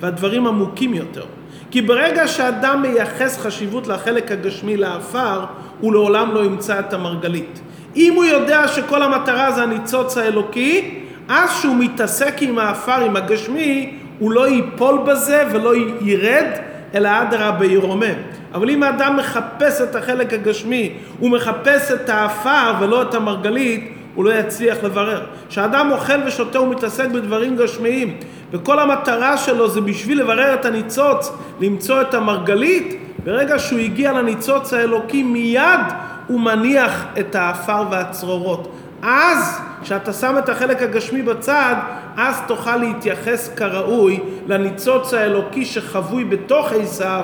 והדברים 0.01 0.47
עמוקים 0.47 0.93
יותר. 0.93 1.25
כי 1.71 1.81
ברגע 1.81 2.27
שאדם 2.27 2.81
מייחס 2.81 3.37
חשיבות 3.37 3.87
לחלק 3.87 4.31
הגשמי 4.31 4.77
לאפר, 4.77 5.45
הוא 5.79 5.93
לעולם 5.93 6.31
לא 6.33 6.45
ימצא 6.45 6.79
את 6.79 6.93
המרגלית. 6.93 7.59
אם 7.95 8.13
הוא 8.15 8.25
יודע 8.25 8.67
שכל 8.67 9.03
המטרה 9.03 9.51
זה 9.51 9.63
הניצוץ 9.63 10.17
האלוקי, 10.17 11.01
אז 11.29 11.49
שהוא 11.61 11.75
מתעסק 11.75 12.41
עם 12.41 12.59
האפר, 12.59 13.01
עם 13.05 13.15
הגשמי, 13.15 13.93
הוא 14.19 14.31
לא 14.31 14.47
ייפול 14.47 14.99
בזה 15.05 15.43
ולא 15.51 15.73
ירד, 16.01 16.47
אלא 16.95 17.09
אדרבה 17.21 17.65
ירומם. 17.65 18.38
אבל 18.53 18.69
אם 18.69 18.83
האדם 18.83 19.17
מחפש 19.17 19.81
את 19.81 19.95
החלק 19.95 20.33
הגשמי, 20.33 20.93
הוא 21.19 21.29
מחפש 21.29 21.91
את 21.91 22.09
האפר 22.09 22.73
ולא 22.79 23.01
את 23.01 23.13
המרגלית, 23.13 23.93
הוא 24.15 24.25
לא 24.25 24.33
יצליח 24.33 24.77
לברר. 24.83 25.21
כשאדם 25.49 25.91
אוכל 25.91 26.23
ושותה 26.25 26.61
ומתעסק 26.61 27.07
בדברים 27.07 27.55
גשמיים, 27.55 28.17
וכל 28.51 28.79
המטרה 28.79 29.37
שלו 29.37 29.69
זה 29.69 29.81
בשביל 29.81 30.21
לברר 30.21 30.53
את 30.53 30.65
הניצוץ, 30.65 31.31
למצוא 31.59 32.01
את 32.01 32.13
המרגלית, 32.13 32.99
ברגע 33.23 33.59
שהוא 33.59 33.79
הגיע 33.79 34.13
לניצוץ 34.13 34.73
האלוקי 34.73 35.23
מיד 35.23 35.79
הוא 36.27 36.39
מניח 36.39 37.05
את 37.19 37.35
האפר 37.35 37.83
והצרורות. 37.91 38.75
אז, 39.01 39.59
כשאתה 39.81 40.13
שם 40.13 40.35
את 40.37 40.49
החלק 40.49 40.81
הגשמי 40.81 41.21
בצד, 41.21 41.75
אז 42.17 42.41
תוכל 42.47 42.75
להתייחס 42.75 43.53
כראוי 43.55 44.19
לניצוץ 44.47 45.13
האלוקי 45.13 45.65
שחבוי 45.65 46.23
בתוך 46.23 46.71
עשיו 46.71 47.23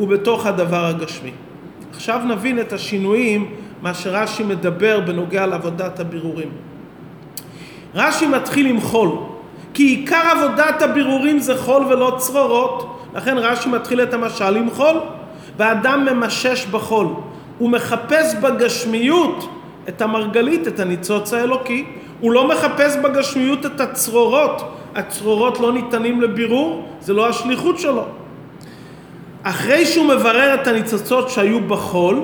ובתוך 0.00 0.46
הדבר 0.46 0.84
הגשמי. 0.84 1.30
עכשיו 1.94 2.20
נבין 2.26 2.60
את 2.60 2.72
השינויים, 2.72 3.50
מה 3.82 3.94
שרש"י 3.94 4.42
מדבר 4.42 5.00
בנוגע 5.00 5.46
לעבודת 5.46 6.00
הבירורים. 6.00 6.48
רש"י 7.94 8.26
מתחיל 8.26 8.66
עם 8.66 8.80
חול, 8.80 9.10
כי 9.74 9.82
עיקר 9.82 10.22
עבודת 10.30 10.82
הבירורים 10.82 11.38
זה 11.38 11.56
חול 11.56 11.84
ולא 11.84 12.14
צרורות, 12.18 13.00
לכן 13.14 13.38
רש"י 13.38 13.68
מתחיל 13.68 14.02
את 14.02 14.14
המשל 14.14 14.56
עם 14.56 14.70
חול, 14.70 14.96
ואדם 15.56 16.04
ממשש 16.04 16.66
בחול, 16.66 17.06
הוא 17.58 17.70
מחפש 17.70 18.34
בגשמיות 18.34 19.48
את 19.88 20.02
המרגלית, 20.02 20.68
את 20.68 20.80
הניצוץ 20.80 21.32
האלוקי, 21.32 21.84
הוא 22.20 22.32
לא 22.32 22.48
מחפש 22.48 22.96
בגשמיות 22.96 23.66
את 23.66 23.80
הצרורות, 23.80 24.76
הצרורות 24.94 25.60
לא 25.60 25.72
ניתנים 25.72 26.20
לבירור, 26.20 26.88
זה 27.00 27.12
לא 27.12 27.28
השליחות 27.28 27.78
שלו. 27.78 28.04
אחרי 29.44 29.86
שהוא 29.86 30.06
מברר 30.06 30.54
את 30.54 30.66
הניצוצות 30.66 31.30
שהיו 31.30 31.60
בחול, 31.60 32.22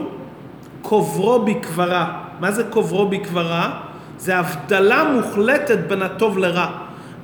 קוברו 0.83 1.39
בקברה. 1.39 2.13
מה 2.41 2.51
זה 2.51 2.65
קוברו 2.65 3.09
בקברה? 3.09 3.81
זה 4.19 4.37
הבדלה 4.37 5.05
מוחלטת 5.05 5.79
בין 5.79 6.03
הטוב 6.03 6.39
לרע. 6.39 6.67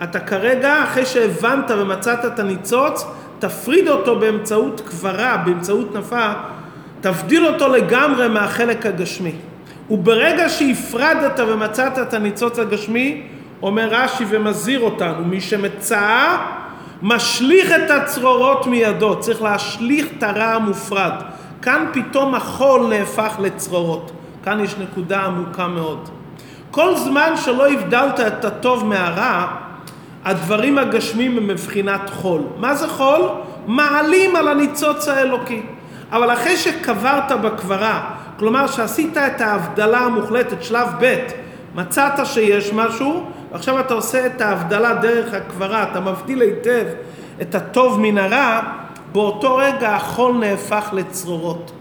אתה 0.02 0.20
כרגע, 0.20 0.85
אחרי 0.85 1.06
שהבנת 1.06 1.70
ומצאת 1.70 2.24
את 2.24 2.38
הניצוץ, 2.38 3.04
תפריד 3.38 3.88
אותו 3.88 4.18
באמצעות 4.18 4.80
קברה, 4.80 5.37
באמצעות 5.37 5.94
נפה, 5.96 6.32
תבדיל 7.00 7.46
אותו 7.46 7.68
לגמרי 7.68 8.28
מהחלק 8.28 8.87
הגשמי. 8.87 9.32
וברגע 9.90 10.48
שהפרדת 10.48 11.40
ומצאת 11.40 11.98
את 11.98 12.14
הניצוץ 12.14 12.59
הגשמי, 12.59 13.22
אומר 13.62 13.88
רש"י 13.90 14.24
ומזהיר 14.28 14.80
אותנו, 14.80 15.24
מי 15.24 15.40
שמצאה 15.40 16.46
משליך 17.02 17.72
את 17.72 17.90
הצרורות 17.90 18.66
מידו, 18.66 19.20
צריך 19.20 19.42
להשליך 19.42 20.06
את 20.18 20.22
הרע 20.22 20.44
המופרד. 20.44 21.12
כאן 21.62 21.87
פתאום 21.92 22.35
החול 22.35 22.87
נהפך 22.87 23.37
לצרורות. 23.38 24.12
כאן 24.44 24.61
יש 24.61 24.74
נקודה 24.78 25.20
עמוקה 25.20 25.68
מאוד. 25.68 26.09
כל 26.70 26.96
זמן 26.96 27.32
שלא 27.37 27.68
הבדלת 27.68 28.20
את 28.20 28.44
הטוב 28.44 28.85
מהרע, 28.85 29.46
הדברים 30.24 30.78
הגשמים 30.78 31.37
הם 31.37 31.46
מבחינת 31.46 32.11
חול. 32.11 32.40
מה 32.56 32.74
זה 32.74 32.88
חול? 32.88 33.20
מעלים 33.66 34.37
על 34.37 34.48
הניצוץ 34.48 35.09
האלוקי. 35.09 35.62
אבל 36.12 36.32
אחרי 36.32 36.56
שקברת 36.56 37.32
בקברה, 37.32 38.11
כלומר 38.38 38.66
שעשית 38.66 39.16
את 39.16 39.40
ההבדלה 39.40 39.98
המוחלטת, 39.98 40.62
שלב 40.62 40.88
ב', 41.00 41.16
מצאת 41.74 42.26
שיש 42.26 42.72
משהו, 42.72 43.24
ועכשיו 43.52 43.80
אתה 43.80 43.94
עושה 43.94 44.26
את 44.26 44.40
ההבדלה 44.40 44.94
דרך 44.94 45.35
הקברה, 45.35 45.82
אתה 45.82 46.00
מבדיל 46.00 46.40
היטב 46.40 46.85
את 47.42 47.54
הטוב 47.54 48.00
מן 48.00 48.18
הרע, 48.18 48.61
באותו 49.12 49.56
רגע 49.56 49.94
החול 49.94 50.32
נהפך 50.32 50.88
לצרורות. 50.92 51.72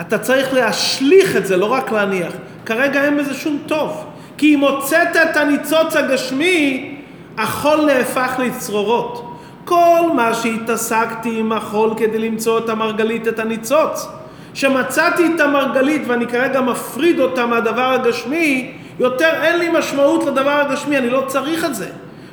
אתה 0.00 0.18
צריך 0.18 0.54
להשליך 0.54 1.36
את 1.36 1.46
זה, 1.46 1.56
לא 1.56 1.72
רק 1.72 1.92
להניח. 1.92 2.32
כרגע 2.66 3.04
אין 3.04 3.18
בזה 3.18 3.34
שום 3.34 3.58
טוב. 3.66 4.04
כי 4.36 4.54
אם 4.54 4.60
הוצאת 4.60 5.16
את 5.16 5.36
הניצוץ 5.36 5.96
הגשמי, 5.96 6.94
החול 7.38 7.84
נהפך 7.86 8.34
לצרורות. 8.38 9.38
כל 9.64 10.00
מה 10.16 10.34
שהתעסקתי 10.34 11.38
עם 11.38 11.52
החול 11.52 11.90
כדי 11.96 12.18
למצוא 12.18 12.58
את 12.58 12.68
המרגלית, 12.68 13.28
את 13.28 13.38
הניצוץ, 13.38 14.08
שמצאתי 14.54 15.26
את 15.34 15.40
המרגלית 15.40 16.02
ואני 16.06 16.26
כרגע 16.26 16.60
מפריד 16.60 17.20
אותה 17.20 17.46
מהדבר 17.46 17.92
הגשמי, 17.92 18.77
יותר 18.98 19.30
אין 19.42 19.58
לי 19.58 19.68
משמעות 19.78 20.24
לדבר 20.24 20.50
הגשמי, 20.50 20.98
אני 20.98 21.10
לא 21.10 21.24
צריך 21.26 21.64
את 21.64 21.74
זה. 21.74 21.88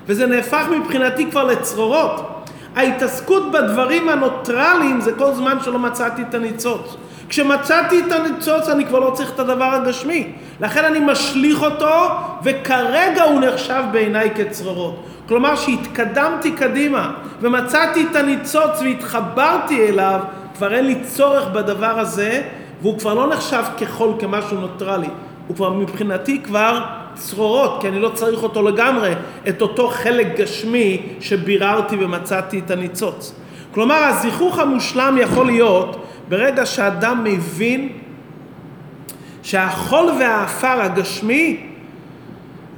וזה 0.08 0.26
נהפך 0.26 0.66
מבחינתי 0.72 1.32
כבר 1.32 1.44
לצרורות. 1.44 2.36
ההתעסקות 2.76 3.52
בדברים 3.52 4.10
הנוטרליים 4.10 5.02
זה 5.02 5.12
כל 5.12 5.34
זמן 5.34 5.58
שלא 5.64 5.80
מצאתי 5.80 6.22
את 6.22 6.34
הניצוץ. 6.34 6.96
כשמצאתי 7.30 8.00
את 8.00 8.12
הניצוץ 8.12 8.70
אני 8.70 8.86
כבר 8.86 9.00
לא 9.00 9.12
צריך 9.12 9.32
את 9.34 9.40
הדבר 9.40 9.66
הגשמי. 9.66 10.32
לכן 10.62 10.86
אני 10.86 11.00
משליך 11.00 11.64
אותו 11.64 12.08
וכרגע 12.44 13.24
הוא 13.24 13.42
נחשב 13.42 13.84
בעיניי 13.92 14.32
כצרורות. 14.36 15.04
כלומר 15.28 15.56
שהתקדמתי 15.56 16.52
קדימה 16.52 17.12
ומצאתי 17.42 18.06
את 18.12 18.16
הניצוץ 18.16 18.82
והתחברתי 18.82 19.90
אליו, 19.90 20.20
כבר 20.58 20.74
אין 20.74 20.86
לי 20.86 20.96
צורך 21.04 21.48
בדבר 21.48 22.00
הזה 22.00 22.42
והוא 22.82 23.00
כבר 23.00 23.14
לא 23.14 23.28
נחשב 23.28 23.64
כחול 23.78 24.14
כמשהו 24.20 24.58
נוטרלי. 24.58 25.10
הוא 25.48 25.56
כבר 25.56 25.70
מבחינתי 25.70 26.42
כבר 26.44 26.84
צרורות, 27.14 27.78
כי 27.82 27.88
אני 27.88 28.00
לא 28.00 28.10
צריך 28.10 28.44
אותו 28.44 28.62
לגמרי, 28.62 29.14
את 29.50 29.62
אותו 29.62 29.88
חלק 29.88 30.28
גשמי 30.38 31.02
שביררתי 31.20 31.96
ומצאתי 32.00 32.60
את 32.60 32.72
הניצוץ. 32.72 33.36
כלומר, 33.74 33.96
הזיכוך 33.96 34.60
המושלם 34.60 35.18
יכול 35.22 35.46
להיות 35.46 36.06
ברגע 36.30 36.66
שאדם 36.66 37.24
מבין 37.24 37.90
שהחול 39.44 40.06
והעפר 40.20 40.82
הגשמי 40.82 41.66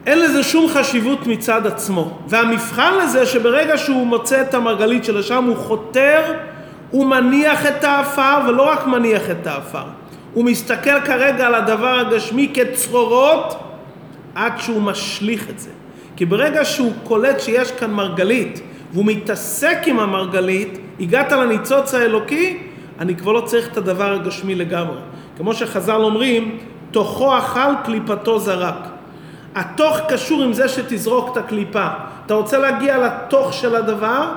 אין 0.06 0.19
לזה 0.19 0.43
שום 0.43 0.69
חשיבות 0.69 1.27
מצד 1.27 1.67
עצמו. 1.67 2.17
והמבחן 2.27 2.93
לזה 3.03 3.25
שברגע 3.25 3.77
שהוא 3.77 4.08
מוצא 4.08 4.41
את 4.41 4.53
המרגלית 4.53 5.03
שלשם 5.03 5.43
הוא 5.43 5.56
חותר, 5.56 6.34
הוא 6.91 7.06
מניח 7.06 7.65
את 7.65 7.84
העפר 7.84 8.39
ולא 8.47 8.71
רק 8.71 8.88
מניח 8.88 9.32
את 9.32 9.47
העפר. 9.47 9.84
הוא 10.38 10.45
מסתכל 10.45 11.02
כרגע 11.06 11.47
על 11.47 11.56
הדבר 11.56 12.00
הגשמי 12.00 12.52
כצרורות 12.54 13.60
עד 14.36 14.54
שהוא 14.58 14.82
משליך 14.82 15.50
את 15.50 15.60
זה. 15.60 15.69
כי 16.15 16.26
ברגע 16.26 16.65
שהוא 16.65 16.93
קולט 17.04 17.39
שיש 17.39 17.71
כאן 17.71 17.91
מרגלית 17.91 18.62
והוא 18.93 19.06
מתעסק 19.06 19.78
עם 19.86 20.00
המרגלית, 20.00 20.80
הגעת 21.00 21.32
לניצוץ 21.32 21.93
האלוקי, 21.93 22.58
אני 23.00 23.15
כבר 23.15 23.32
לא 23.32 23.41
צריך 23.41 23.67
את 23.71 23.78
הדבר 23.78 24.13
הגשמי 24.13 24.56
לגמרי. 24.56 24.97
כמו 25.38 25.54
שחז"ל 25.54 26.02
אומרים, 26.02 26.58
תוכו 26.91 27.38
אכל 27.38 27.71
קליפתו 27.86 28.39
זרק. 28.39 28.88
התוך 29.56 30.00
קשור 30.10 30.43
עם 30.43 30.54
זה 30.54 30.69
שתזרוק 30.69 31.30
את 31.32 31.38
הקליפה. 31.38 31.88
אתה 32.26 32.34
רוצה 32.34 32.58
להגיע 32.58 32.97
לתוך 32.97 33.54
של 33.54 33.76
הדבר, 33.76 34.28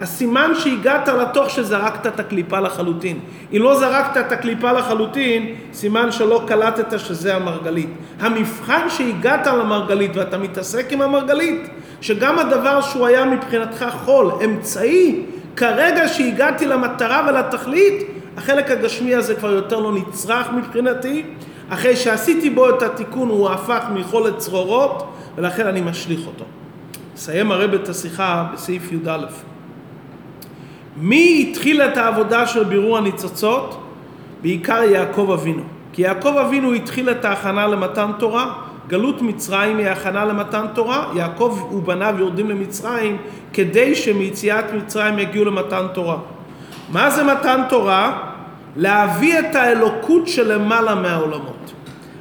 הסימן 0.00 0.50
שהגעת 0.54 1.08
לתוך 1.08 1.50
שזרקת 1.50 2.06
את 2.06 2.20
הקליפה 2.20 2.60
לחלוטין. 2.60 3.18
אם 3.52 3.62
לא 3.62 3.78
זרקת 3.78 4.16
את 4.16 4.32
הקליפה 4.32 4.72
לחלוטין, 4.72 5.54
סימן 5.72 6.12
שלא 6.12 6.42
קלטת 6.46 6.98
שזה 6.98 7.36
המרגלית. 7.36 7.90
המבחן 8.20 8.88
שהגעת 8.88 9.46
למרגלית 9.46 10.16
ואתה 10.16 10.38
מתעסק 10.38 10.92
עם 10.92 11.02
המרגלית, 11.02 11.68
שגם 12.00 12.38
הדבר 12.38 12.80
שהוא 12.80 13.06
היה 13.06 13.24
מבחינתך 13.24 13.86
חול, 14.04 14.32
אמצעי, 14.44 15.22
כרגע 15.56 16.08
שהגעתי 16.08 16.66
למטרה 16.66 17.26
ולתכלית, 17.28 18.08
החלק 18.36 18.70
הגשמי 18.70 19.14
הזה 19.14 19.34
כבר 19.34 19.50
יותר 19.50 19.80
לא 19.80 19.92
נצרך 19.92 20.46
מבחינתי. 20.52 21.24
אחרי 21.68 21.96
שעשיתי 21.96 22.50
בו 22.50 22.70
את 22.70 22.82
התיקון 22.82 23.28
הוא 23.28 23.50
הפך 23.50 23.84
מחול 23.94 24.26
לצרורות, 24.26 25.12
ולכן 25.36 25.66
אני 25.66 25.80
משליך 25.80 26.26
אותו. 26.26 26.44
מסיים 27.14 27.52
הרב 27.52 27.74
את 27.74 27.88
השיחה 27.88 28.46
בסעיף 28.52 28.92
י"א. 28.92 29.26
מי 31.00 31.46
התחיל 31.50 31.82
את 31.82 31.96
העבודה 31.96 32.46
של 32.46 32.64
בירור 32.64 32.98
הניצוצות? 32.98 33.82
בעיקר 34.42 34.82
יעקב 34.82 35.30
אבינו. 35.32 35.62
כי 35.92 36.02
יעקב 36.02 36.36
אבינו 36.36 36.72
התחיל 36.72 37.10
את 37.10 37.24
ההכנה 37.24 37.66
למתן 37.66 38.10
תורה, 38.18 38.52
גלות 38.88 39.22
מצרים 39.22 39.78
היא 39.78 39.86
הכנה 39.86 40.24
למתן 40.24 40.66
תורה, 40.74 41.10
יעקב 41.14 41.68
ובניו 41.72 42.14
יורדים 42.18 42.50
למצרים 42.50 43.16
כדי 43.52 43.94
שמיציאת 43.94 44.64
מצרים 44.72 45.18
יגיעו 45.18 45.44
למתן 45.44 45.86
תורה. 45.94 46.16
מה 46.92 47.10
זה 47.10 47.24
מתן 47.24 47.62
תורה? 47.68 48.18
להביא 48.76 49.38
את 49.38 49.54
האלוקות 49.54 50.28
שלמעלה 50.28 50.94
מהעולמות. 50.94 51.72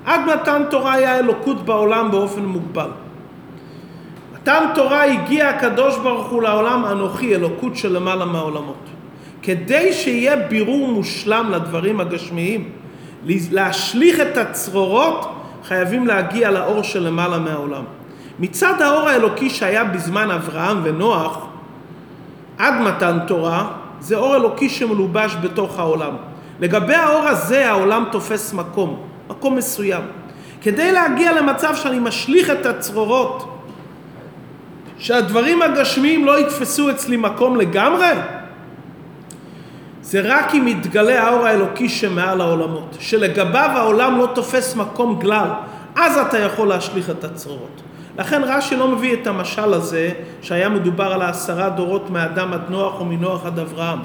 עד 0.05 0.21
מתן 0.33 0.61
תורה 0.69 0.93
היה 0.93 1.19
אלוקות 1.19 1.65
בעולם 1.65 2.11
באופן 2.11 2.45
מוגבל. 2.45 2.89
מתן 4.47 4.65
תורה 4.75 5.03
הגיע 5.03 5.49
הקדוש 5.49 5.97
ברוך 5.97 6.27
הוא 6.27 6.43
לעולם 6.43 6.85
אנוכי, 6.85 7.35
אלוקות 7.35 7.75
שלמעלה 7.75 8.25
מהעולמות. 8.25 8.83
כדי 9.41 9.93
שיהיה 9.93 10.35
בירור 10.35 10.87
מושלם 10.87 11.51
לדברים 11.51 11.99
הגשמיים, 11.99 12.69
להשליך 13.51 14.19
את 14.19 14.37
הצרורות, 14.37 15.31
חייבים 15.63 16.07
להגיע 16.07 16.51
לאור 16.51 16.81
שלמעלה 16.83 17.37
מהעולם. 17.37 17.83
מצד 18.39 18.81
האור 18.81 19.09
האלוקי 19.09 19.49
שהיה 19.49 19.83
בזמן 19.83 20.31
אברהם 20.31 20.79
ונוח, 20.83 21.47
עד 22.57 22.81
מתן 22.81 23.19
תורה, 23.27 23.67
זה 23.99 24.15
אור 24.15 24.35
אלוקי 24.35 24.69
שמלובש 24.69 25.35
בתוך 25.41 25.79
העולם. 25.79 26.13
לגבי 26.59 26.95
האור 26.95 27.27
הזה 27.27 27.69
העולם 27.69 28.03
תופס 28.11 28.53
מקום, 28.53 28.99
מקום 29.29 29.55
מסוים. 29.55 30.03
כדי 30.61 30.91
להגיע 30.91 31.41
למצב 31.41 31.75
שאני 31.75 31.99
משליך 31.99 32.49
את 32.49 32.65
הצרורות, 32.65 33.56
שהדברים 34.99 35.61
הגשמיים 35.61 36.25
לא 36.25 36.39
יתפסו 36.39 36.89
אצלי 36.89 37.17
מקום 37.17 37.55
לגמרי, 37.55 38.11
זה 40.01 40.21
רק 40.23 40.55
אם 40.55 40.67
יתגלה 40.67 41.23
האור 41.23 41.45
האלוקי 41.45 41.89
שמעל 41.89 42.41
העולמות, 42.41 42.97
שלגביו 42.99 43.69
העולם 43.73 44.17
לא 44.17 44.29
תופס 44.35 44.75
מקום 44.75 45.19
גלל, 45.19 45.49
אז 45.95 46.17
אתה 46.17 46.39
יכול 46.39 46.67
להשליך 46.67 47.09
את 47.09 47.23
הצרורות. 47.23 47.81
לכן 48.17 48.41
רש"י 48.43 48.75
לא 48.75 48.87
מביא 48.87 49.13
את 49.13 49.27
המשל 49.27 49.73
הזה 49.73 50.11
שהיה 50.41 50.69
מדובר 50.69 51.13
על 51.13 51.21
העשרה 51.21 51.69
דורות 51.69 52.09
מאדם 52.09 52.53
עד 52.53 52.61
נוח 52.69 53.01
ומנוח 53.01 53.45
עד 53.45 53.59
אברהם. 53.59 53.99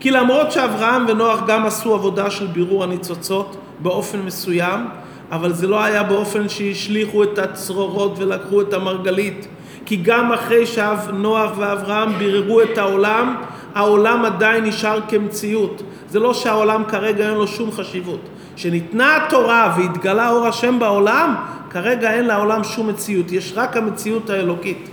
כי 0.00 0.10
למרות 0.10 0.52
שאברהם 0.52 1.04
ונוח 1.08 1.40
גם 1.46 1.66
עשו 1.66 1.94
עבודה 1.94 2.30
של 2.30 2.46
בירור 2.46 2.84
הניצוצות 2.84 3.56
באופן 3.78 4.18
מסוים, 4.18 4.86
אבל 5.32 5.52
זה 5.52 5.66
לא 5.66 5.84
היה 5.84 6.02
באופן 6.02 6.48
שהשליכו 6.48 7.22
את 7.22 7.38
הצרורות 7.38 8.18
ולקחו 8.18 8.60
את 8.60 8.72
המרגלית. 8.72 9.48
כי 9.86 9.96
גם 9.96 10.32
אחרי 10.32 10.66
שנוח 10.66 11.50
ואברהם 11.56 12.12
ביררו 12.18 12.62
את 12.62 12.78
העולם, 12.78 13.36
העולם 13.74 14.24
עדיין 14.24 14.64
נשאר 14.64 15.00
כמציאות. 15.08 15.82
זה 16.10 16.20
לא 16.20 16.34
שהעולם 16.34 16.84
כרגע 16.88 17.28
אין 17.28 17.34
לו 17.34 17.46
שום 17.46 17.72
חשיבות. 17.72 18.20
כשניתנה 18.56 19.16
התורה 19.16 19.74
והתגלה 19.78 20.30
אור 20.30 20.46
השם 20.46 20.78
בעולם, 20.78 21.34
כרגע 21.70 22.12
אין 22.12 22.24
לעולם 22.24 22.64
שום 22.64 22.88
מציאות, 22.88 23.32
יש 23.32 23.52
רק 23.56 23.76
המציאות 23.76 24.30
האלוקית. 24.30 24.88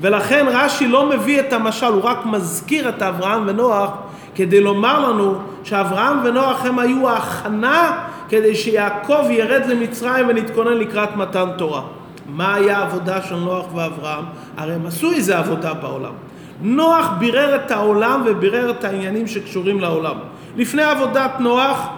ולכן 0.00 0.46
רש"י 0.48 0.88
לא 0.88 1.08
מביא 1.08 1.40
את 1.40 1.52
המשל, 1.52 1.86
הוא 1.86 2.02
רק 2.02 2.26
מזכיר 2.26 2.88
את 2.88 3.02
אברהם 3.02 3.42
ונוח 3.46 3.90
כדי 4.34 4.60
לומר 4.60 5.08
לנו 5.08 5.34
שאברהם 5.64 6.16
ונוח 6.24 6.66
הם 6.66 6.78
היו 6.78 7.08
ההכנה 7.08 7.98
כדי 8.28 8.54
שיעקב 8.54 9.30
ירד 9.30 9.62
למצרים 9.66 10.28
ונתכונן 10.28 10.72
לקראת 10.72 11.16
מתן 11.16 11.48
תורה. 11.58 11.82
מה 12.26 12.54
היה 12.54 12.78
העבודה 12.78 13.22
של 13.22 13.36
נוח 13.36 13.74
ואברהם? 13.74 14.24
הרי 14.56 14.74
הם 14.74 14.86
עשו 14.86 15.12
איזה 15.12 15.38
עבודה 15.38 15.74
בעולם. 15.74 16.12
נוח 16.60 17.10
בירר 17.18 17.56
את 17.56 17.70
העולם 17.70 18.22
ובירר 18.26 18.70
את 18.70 18.84
העניינים 18.84 19.26
שקשורים 19.26 19.80
לעולם. 19.80 20.14
לפני 20.56 20.82
עבודת 20.82 21.30
נוח 21.40 21.88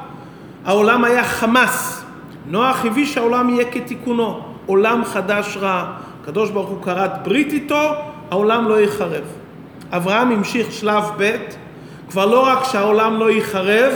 העולם 0.65 1.05
היה 1.05 1.25
חמאס. 1.25 2.05
נוח 2.47 2.85
הביא 2.85 3.07
שהעולם 3.07 3.51
יהיה 3.51 3.65
כתיקונו, 3.71 4.41
עולם 4.67 5.05
חדש 5.05 5.57
רע. 5.61 5.85
הקדוש 6.23 6.51
ברוך 6.51 6.69
הוא 6.69 6.83
כרת 6.83 7.23
ברית 7.23 7.53
איתו, 7.53 7.91
העולם 8.31 8.69
לא 8.69 8.81
ייחרב. 8.81 9.25
אברהם 9.93 10.31
המשיך 10.33 10.73
שלב 10.73 11.05
ב', 11.19 11.37
כבר 12.11 12.27
לא 12.27 12.47
רק 12.47 12.65
שהעולם 12.65 13.19
לא 13.19 13.31
ייחרב, 13.31 13.93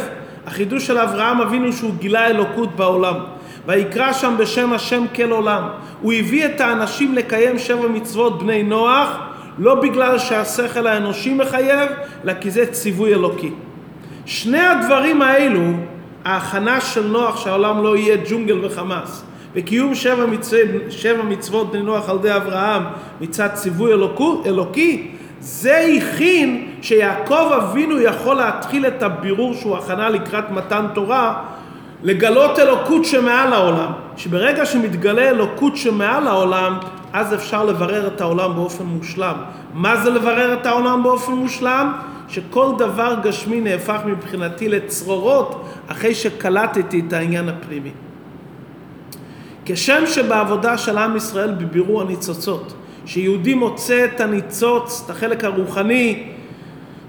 החידוש 0.47 0.87
של 0.87 0.99
אברהם 0.99 1.41
אבינו 1.41 1.73
שהוא 1.73 1.95
גילה 1.99 2.27
אלוקות 2.27 2.77
בעולם. 2.77 3.15
ויקרא 3.69 4.13
שם 4.13 4.35
בשם 4.39 4.73
השם 4.73 5.05
כל 5.15 5.31
עולם. 5.31 5.69
הוא 6.01 6.13
הביא 6.13 6.47
את 6.47 6.61
האנשים 6.61 7.15
לקיים 7.15 7.59
שבע 7.59 7.89
מצוות 7.89 8.43
בני 8.43 8.63
נוח, 8.63 9.19
לא 9.59 9.75
בגלל 9.75 10.19
שהשכל 10.19 10.87
האנושי 10.87 11.35
מחייב, 11.35 11.91
אלא 12.25 12.33
כי 12.41 12.51
זה 12.51 12.67
ציווי 12.67 13.15
אלוקי. 13.15 13.51
שני 14.27 14.61
הדברים 14.61 15.23
האלו, 15.23 15.63
ההכנה 16.25 16.81
של 16.81 17.07
נוח 17.07 17.45
שהעולם 17.45 17.83
לא 17.83 17.97
יהיה 17.97 18.17
ג'ונגל 18.31 18.65
וחמאס, 18.65 19.25
וקיום 19.55 19.95
שבע, 19.95 20.27
מצוות, 20.27 20.83
שבע 20.91 21.23
מצוות 21.23 21.73
בני 21.73 21.83
נוח 21.83 22.09
על 22.09 22.17
ידי 22.17 22.37
אברהם 22.37 22.83
מצד 23.21 23.49
ציווי 23.55 23.93
אלוקו, 23.93 24.43
אלוקי, 24.47 25.11
זה 25.41 25.87
הכין 25.97 26.69
שיעקב 26.83 27.53
אבינו 27.57 28.01
יכול 28.01 28.37
להתחיל 28.37 28.87
את 28.87 29.03
הבירור 29.03 29.55
שהוא 29.55 29.77
הכנה 29.77 30.09
לקראת 30.09 30.51
מתן 30.51 30.87
תורה, 30.95 31.45
לגלות 32.03 32.59
אלוקות 32.59 33.05
שמעל 33.05 33.53
העולם. 33.53 33.93
שברגע 34.17 34.67
שמתגלה 34.67 35.31
אלוקות 35.31 35.77
שמעל 35.77 36.27
העולם, 36.27 36.79
אז 37.13 37.35
אפשר 37.35 37.65
לברר 37.65 38.07
את 38.07 38.21
העולם 38.21 38.55
באופן 38.55 38.85
מושלם. 38.85 39.35
מה 39.75 39.97
זה 39.97 40.11
לברר 40.11 40.55
את 40.55 40.67
העולם 40.67 41.03
באופן 41.03 41.33
מושלם? 41.33 41.93
שכל 42.29 42.73
דבר 42.79 43.15
גשמי 43.23 43.61
נהפך 43.61 44.01
מבחינתי 44.07 44.69
לצרורות 44.69 45.65
אחרי 45.89 46.15
שקלטתי 46.15 47.03
את 47.09 47.13
העניין 47.13 47.49
הפנימי. 47.49 47.91
כשם 49.65 50.03
שבעבודה 50.07 50.79
של 50.79 50.99
עם 50.99 51.17
ישראל 51.17 51.51
בבירור 51.51 52.01
הניצוצות, 52.01 52.75
שיהודי 53.07 53.55
מוצא 53.55 54.05
את 54.05 54.21
הניצוץ, 54.21 55.03
את 55.05 55.11
החלק 55.11 55.45
הרוחני, 55.45 56.27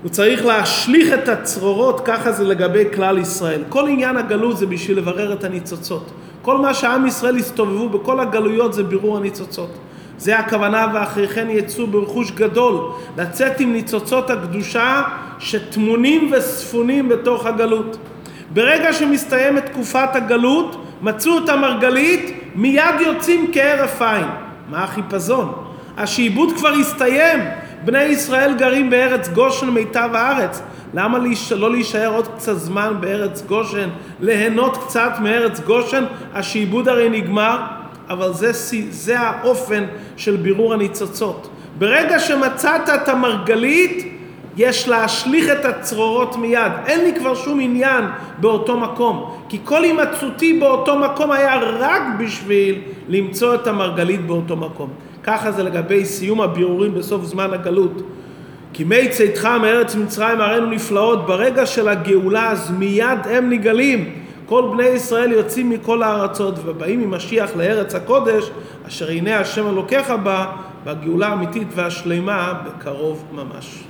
הוא 0.04 0.10
צריך 0.12 0.46
להשליך 0.46 1.14
את 1.14 1.30
הצרורות, 1.30 2.02
ככה 2.06 2.32
זה 2.32 2.44
לגבי 2.44 2.84
כלל 2.96 3.18
ישראל. 3.18 3.62
כל 3.70 3.88
עניין 3.88 4.18
הגלות 4.18 4.58
זה 4.58 4.66
בשביל 4.66 4.98
לברר 4.98 5.34
את 5.34 5.44
הניצוצות. 5.44 6.12
כל 6.42 6.58
מה 6.58 6.74
שעם 6.74 7.08
ישראל 7.08 7.38
הסתובבו 7.38 7.90
בכל 7.90 8.20
הגלויות 8.20 8.74
זה 8.74 8.84
בירור 8.84 9.18
הניצוצות. 9.18 9.70
זה 10.18 10.40
הכוונה 10.40 10.88
ואחרי 10.94 11.28
כן 11.28 11.48
יצאו 11.50 11.88
ברכוש 11.88 12.32
גדול, 12.32 12.92
לצאת 13.18 13.60
עם 13.60 13.74
ניצוצות 13.74 14.30
הקדושה 14.30 15.04
שטמונים 15.40 16.32
וספונים 16.32 17.10
בתוך 17.10 17.46
הגלות. 17.46 17.98
ברגע 18.54 18.94
שמסתיימת 18.94 19.66
תקופת 19.66 20.10
הגלות, 20.16 20.86
מצאו 21.02 21.38
את 21.44 21.50
המרגלית, 21.50 22.44
מיד 22.56 23.00
יוצאים 23.00 23.52
כהרף 23.54 24.02
עין. 24.02 24.26
מה 24.70 24.84
החיפזון? 24.84 25.54
השעבוד 25.98 26.50
כבר 26.58 26.70
הסתיים, 26.70 27.40
בני 27.86 28.04
ישראל 28.04 28.54
גרים 28.58 28.90
בארץ 28.90 29.30
גושן 29.30 29.70
מיטב 29.70 30.10
הארץ. 30.14 30.62
למה 30.94 31.20
לא 31.56 31.72
להישאר 31.72 32.16
עוד 32.16 32.28
קצת 32.28 32.58
זמן 32.58 32.94
בארץ 33.00 33.42
גושן, 33.42 33.90
ליהנות 34.20 34.78
קצת 34.78 35.12
מארץ 35.22 35.60
גושן? 35.60 36.04
השעבוד 36.34 36.90
הרי 36.90 37.10
נגמר, 37.10 37.58
אבל 38.10 38.34
זה, 38.34 38.52
זה 38.90 39.20
האופן 39.20 39.86
של 40.18 40.36
בירור 40.36 40.74
הניצוצות. 40.74 41.50
ברגע 41.78 42.20
שמצאת 42.20 42.90
את 42.90 43.10
המרגלית, 43.10 44.20
יש 44.58 44.88
להשליך 44.88 45.52
את 45.52 45.66
הצרורות 45.66 46.36
מיד. 46.36 46.72
אין 46.86 47.04
לי 47.04 47.20
כבר 47.20 47.36
שום 47.36 47.60
עניין 47.60 48.04
באותו 48.38 48.78
מקום. 48.78 49.36
כי 49.50 49.60
כל 49.64 49.84
הימצאותי 49.84 50.60
באותו 50.60 51.00
מקום 51.00 51.32
היה 51.32 51.60
רק 51.80 52.02
בשביל 52.20 52.82
למצוא 53.08 53.56
את 53.56 53.68
המרגלית 53.68 54.26
באותו 54.26 54.56
מקום. 54.56 54.90
ככה 55.24 55.52
זה 55.52 55.64
לגבי 55.64 56.06
סיום 56.06 56.42
הבירורים 56.42 56.94
בסוף 56.94 57.26
זמן 57.26 57.54
הגלות. 57.54 58.02
כי 58.74 58.84
מי 58.84 59.10
צאתך 59.10 59.46
מארץ 59.46 59.96
מצרים 59.96 60.42
הראינו 60.42 60.70
נפלאות, 60.70 61.26
ברגע 61.26 61.66
של 61.66 61.88
הגאולה 61.88 62.52
אז 62.52 62.72
מיד 62.72 63.20
הם 63.26 63.50
נגלים. 63.50 64.14
כל 64.46 64.70
בני 64.74 64.88
ישראל 64.88 65.32
יוצאים 65.32 65.70
מכל 65.70 66.04
הארצות 66.04 66.56
ובאים 66.66 67.10
ממשיח 67.10 67.56
לארץ 67.56 67.96
הקודש, 67.96 68.50
אשר 68.88 69.10
הנה 69.10 69.40
השם 69.40 69.68
אלוקיך 69.68 70.14
בה, 70.24 70.46
בגאולה 70.86 71.28
האמיתית 71.28 71.68
והשלמה 71.76 72.54
בקרוב 72.66 73.26
ממש. 73.32 73.84